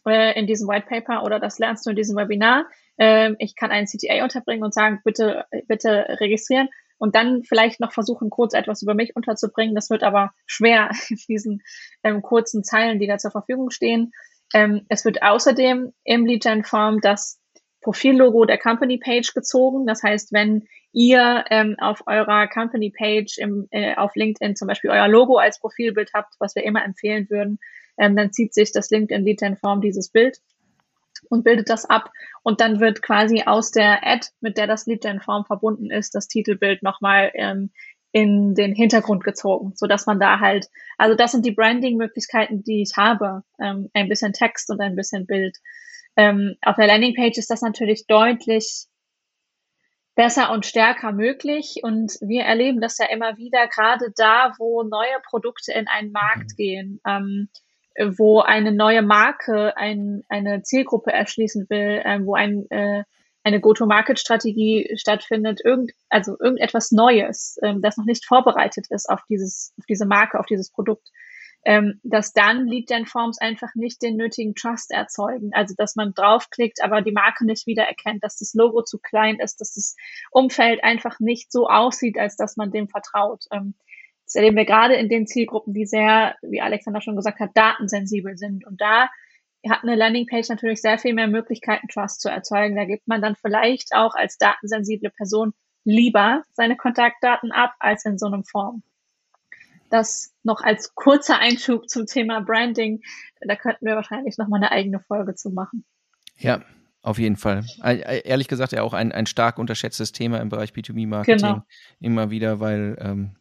[0.05, 2.67] äh, in diesem White Paper oder das lernst du in diesem Webinar.
[2.97, 7.91] Ähm, ich kann einen CTA unterbringen und sagen, bitte, bitte registrieren und dann vielleicht noch
[7.91, 9.75] versuchen, kurz etwas über mich unterzubringen.
[9.75, 11.61] Das wird aber schwer in diesen
[12.03, 14.11] ähm, kurzen Zeilen, die da zur Verfügung stehen.
[14.53, 17.39] Ähm, es wird außerdem im Lead-Gen-Form das
[17.81, 19.85] Profillogo der Company Page gezogen.
[19.85, 24.89] Das heißt, wenn ihr ähm, auf eurer Company Page im, äh, auf LinkedIn zum Beispiel
[24.89, 27.59] euer Logo als Profilbild habt, was wir immer empfehlen würden,
[27.97, 30.39] ähm, dann zieht sich das LinkedIn Lead Gen Form dieses Bild
[31.29, 32.11] und bildet das ab.
[32.43, 36.15] Und dann wird quasi aus der Ad, mit der das Lead Gen Form verbunden ist,
[36.15, 37.71] das Titelbild nochmal ähm,
[38.11, 42.81] in den Hintergrund gezogen, so dass man da halt, also das sind die Branding-Möglichkeiten, die
[42.81, 45.57] ich habe, ähm, ein bisschen Text und ein bisschen Bild.
[46.15, 48.87] Ähm, auf der Landingpage ist das natürlich deutlich
[50.15, 55.19] besser und stärker möglich und wir erleben das ja immer wieder, gerade da, wo neue
[55.29, 56.55] Produkte in einen Markt mhm.
[56.55, 57.49] gehen, ähm,
[57.97, 63.03] wo eine neue Marke ein, eine Zielgruppe erschließen will, ähm, wo ein äh,
[63.47, 69.73] eine Go-to-Market-Strategie stattfindet, irgend, also irgendetwas Neues, ähm, das noch nicht vorbereitet ist auf dieses,
[69.79, 71.09] auf diese Marke, auf dieses Produkt,
[71.63, 75.51] ähm, dass dann Lead-Gen-Forms einfach nicht den nötigen Trust erzeugen.
[75.53, 79.61] Also, dass man draufklickt, aber die Marke nicht wiedererkennt, dass das Logo zu klein ist,
[79.61, 79.95] dass das
[80.31, 83.45] Umfeld einfach nicht so aussieht, als dass man dem vertraut.
[83.51, 83.75] Ähm,
[84.27, 88.37] das erleben wir gerade in den Zielgruppen, die sehr, wie Alexander schon gesagt hat, datensensibel
[88.37, 88.67] sind.
[88.67, 89.07] Und da
[89.69, 92.75] hat eine Landingpage natürlich sehr viel mehr Möglichkeiten, Trust zu erzeugen.
[92.75, 95.53] Da gibt man dann vielleicht auch als datensensible Person
[95.85, 98.83] lieber seine Kontaktdaten ab als in so einem Form.
[99.89, 102.99] Das noch als kurzer Einschub zum Thema Branding.
[103.39, 105.85] Da könnten wir wahrscheinlich noch mal eine eigene Folge zu machen.
[106.35, 106.61] Ja,
[107.01, 107.63] auf jeden Fall.
[107.81, 111.37] Ehrlich gesagt, ja auch ein, ein stark unterschätztes Thema im Bereich B2B-Marketing.
[111.37, 111.63] Genau.
[112.01, 113.37] Immer wieder, weil ähm,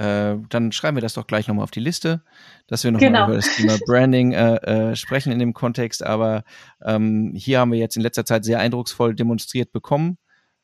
[0.00, 2.22] äh, dann schreiben wir das doch gleich nochmal auf die Liste,
[2.66, 3.26] dass wir nochmal genau.
[3.26, 6.02] über das Thema Branding äh, äh, sprechen in dem Kontext.
[6.02, 6.42] Aber
[6.82, 10.16] ähm, hier haben wir jetzt in letzter Zeit sehr eindrucksvoll demonstriert bekommen,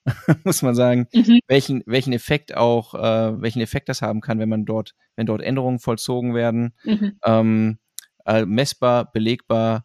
[0.44, 1.40] muss man sagen, mhm.
[1.48, 5.42] welchen, welchen Effekt auch, äh, welchen Effekt das haben kann, wenn man dort, wenn dort
[5.42, 6.72] Änderungen vollzogen werden.
[6.84, 7.18] Mhm.
[7.22, 7.78] Ähm,
[8.24, 9.84] äh, messbar, belegbar,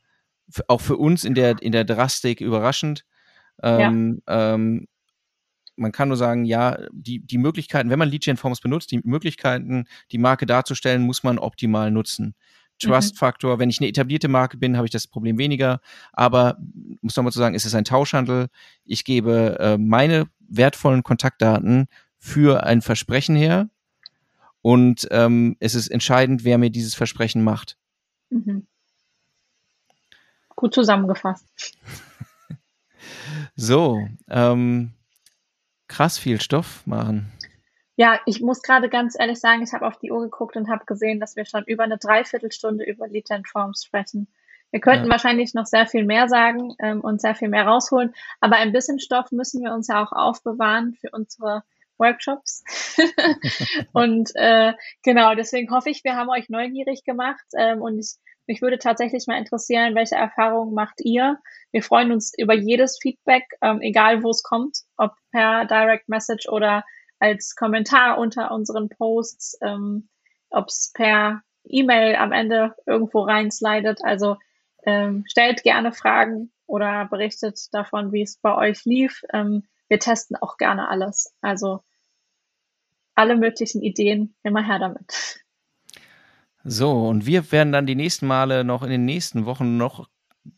[0.69, 3.03] auch für uns in der, in der Drastik überraschend.
[3.61, 4.53] Ähm, ja.
[4.53, 4.87] ähm,
[5.81, 10.17] man kann nur sagen, ja, die, die Möglichkeiten, wenn man Lead-Gen-Forms benutzt, die Möglichkeiten, die
[10.17, 12.35] Marke darzustellen, muss man optimal nutzen.
[12.79, 13.59] Trust-Faktor, mhm.
[13.59, 15.81] wenn ich eine etablierte Marke bin, habe ich das Problem weniger.
[16.13, 16.57] Aber
[17.01, 18.47] muss nochmal zu sagen, es ist ein Tauschhandel.
[18.85, 23.69] Ich gebe äh, meine wertvollen Kontaktdaten für ein Versprechen her.
[24.61, 27.77] Und ähm, es ist entscheidend, wer mir dieses Versprechen macht.
[28.29, 28.67] Mhm.
[30.55, 31.47] Gut zusammengefasst.
[33.55, 34.93] so, ähm,
[35.91, 37.31] krass viel Stoff machen.
[37.97, 40.85] Ja, ich muss gerade ganz ehrlich sagen, ich habe auf die Uhr geguckt und habe
[40.85, 44.27] gesehen, dass wir schon über eine Dreiviertelstunde über Lead Gen Forms sprechen.
[44.71, 45.11] Wir könnten ja.
[45.11, 48.99] wahrscheinlich noch sehr viel mehr sagen ähm, und sehr viel mehr rausholen, aber ein bisschen
[48.99, 51.63] Stoff müssen wir uns ja auch aufbewahren für unsere
[51.97, 52.63] Workshops.
[53.91, 54.73] und äh,
[55.03, 58.15] genau, deswegen hoffe ich, wir haben euch neugierig gemacht ähm, und ich
[58.51, 61.39] mich würde tatsächlich mal interessieren, welche Erfahrungen macht ihr?
[61.71, 66.49] Wir freuen uns über jedes Feedback, ähm, egal wo es kommt, ob per Direct Message
[66.49, 66.83] oder
[67.19, 70.09] als Kommentar unter unseren Posts, ähm,
[70.49, 74.03] ob es per E-Mail am Ende irgendwo reinslidet.
[74.03, 74.35] Also
[74.83, 79.21] ähm, stellt gerne Fragen oder berichtet davon, wie es bei euch lief.
[79.31, 81.33] Ähm, wir testen auch gerne alles.
[81.39, 81.85] Also
[83.15, 85.41] alle möglichen Ideen, immer her damit.
[86.63, 90.07] So, und wir werden dann die nächsten Male noch in den nächsten Wochen noch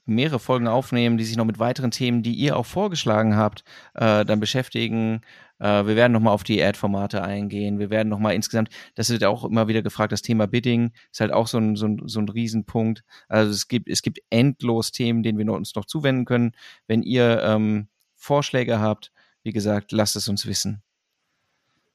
[0.06, 3.64] mehrere Folgen aufnehmen, die sich noch mit weiteren Themen, die ihr auch vorgeschlagen habt,
[3.96, 5.22] äh, dann beschäftigen.
[5.60, 7.80] Äh, wir werden nochmal auf die Ad-Formate eingehen.
[7.80, 11.32] Wir werden nochmal insgesamt, das wird auch immer wieder gefragt, das Thema Bidding ist halt
[11.32, 13.04] auch so ein, so ein, so ein Riesenpunkt.
[13.28, 16.54] Also es gibt, es gibt endlos Themen, denen wir uns noch zuwenden können.
[16.88, 19.12] Wenn ihr ähm, Vorschläge habt,
[19.44, 20.82] wie gesagt, lasst es uns wissen.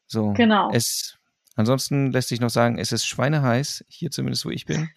[0.06, 0.70] So, genau.
[0.72, 1.17] Es
[1.58, 4.90] Ansonsten lässt sich noch sagen, es ist schweineheiß, hier zumindest, wo ich bin.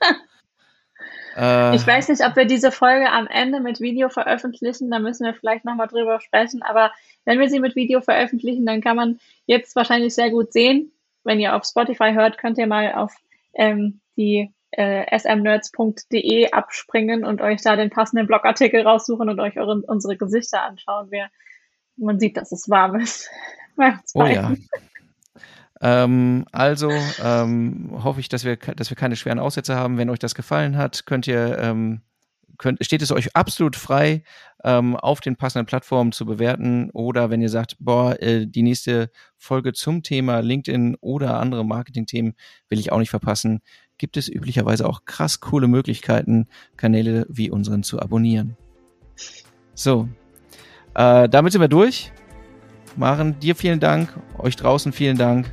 [1.36, 5.24] äh, ich weiß nicht, ob wir diese Folge am Ende mit Video veröffentlichen, da müssen
[5.24, 6.90] wir vielleicht nochmal drüber sprechen, aber
[7.24, 10.90] wenn wir sie mit Video veröffentlichen, dann kann man jetzt wahrscheinlich sehr gut sehen.
[11.22, 13.14] Wenn ihr auf Spotify hört, könnt ihr mal auf
[13.54, 19.80] ähm, die äh, smnerds.de abspringen und euch da den passenden Blogartikel raussuchen und euch eure,
[19.86, 21.12] unsere Gesichter anschauen.
[21.12, 21.28] Wir,
[21.96, 23.30] man sieht, dass es warm ist.
[24.14, 24.54] oh ja.
[25.84, 26.90] Ähm, also
[27.22, 29.98] ähm, hoffe ich, dass wir, dass wir keine schweren Aussätze haben.
[29.98, 32.00] Wenn euch das gefallen hat, könnt ihr, ähm,
[32.56, 34.22] könnt, steht es euch absolut frei,
[34.64, 36.88] ähm, auf den passenden Plattformen zu bewerten.
[36.94, 42.32] Oder wenn ihr sagt, boah, äh, die nächste Folge zum Thema LinkedIn oder andere Marketing-Themen
[42.70, 43.60] will ich auch nicht verpassen,
[43.98, 48.56] gibt es üblicherweise auch krass coole Möglichkeiten, Kanäle wie unseren zu abonnieren.
[49.74, 50.08] So,
[50.94, 52.10] äh, damit sind wir durch.
[52.96, 55.52] Maren, dir vielen Dank, euch draußen vielen Dank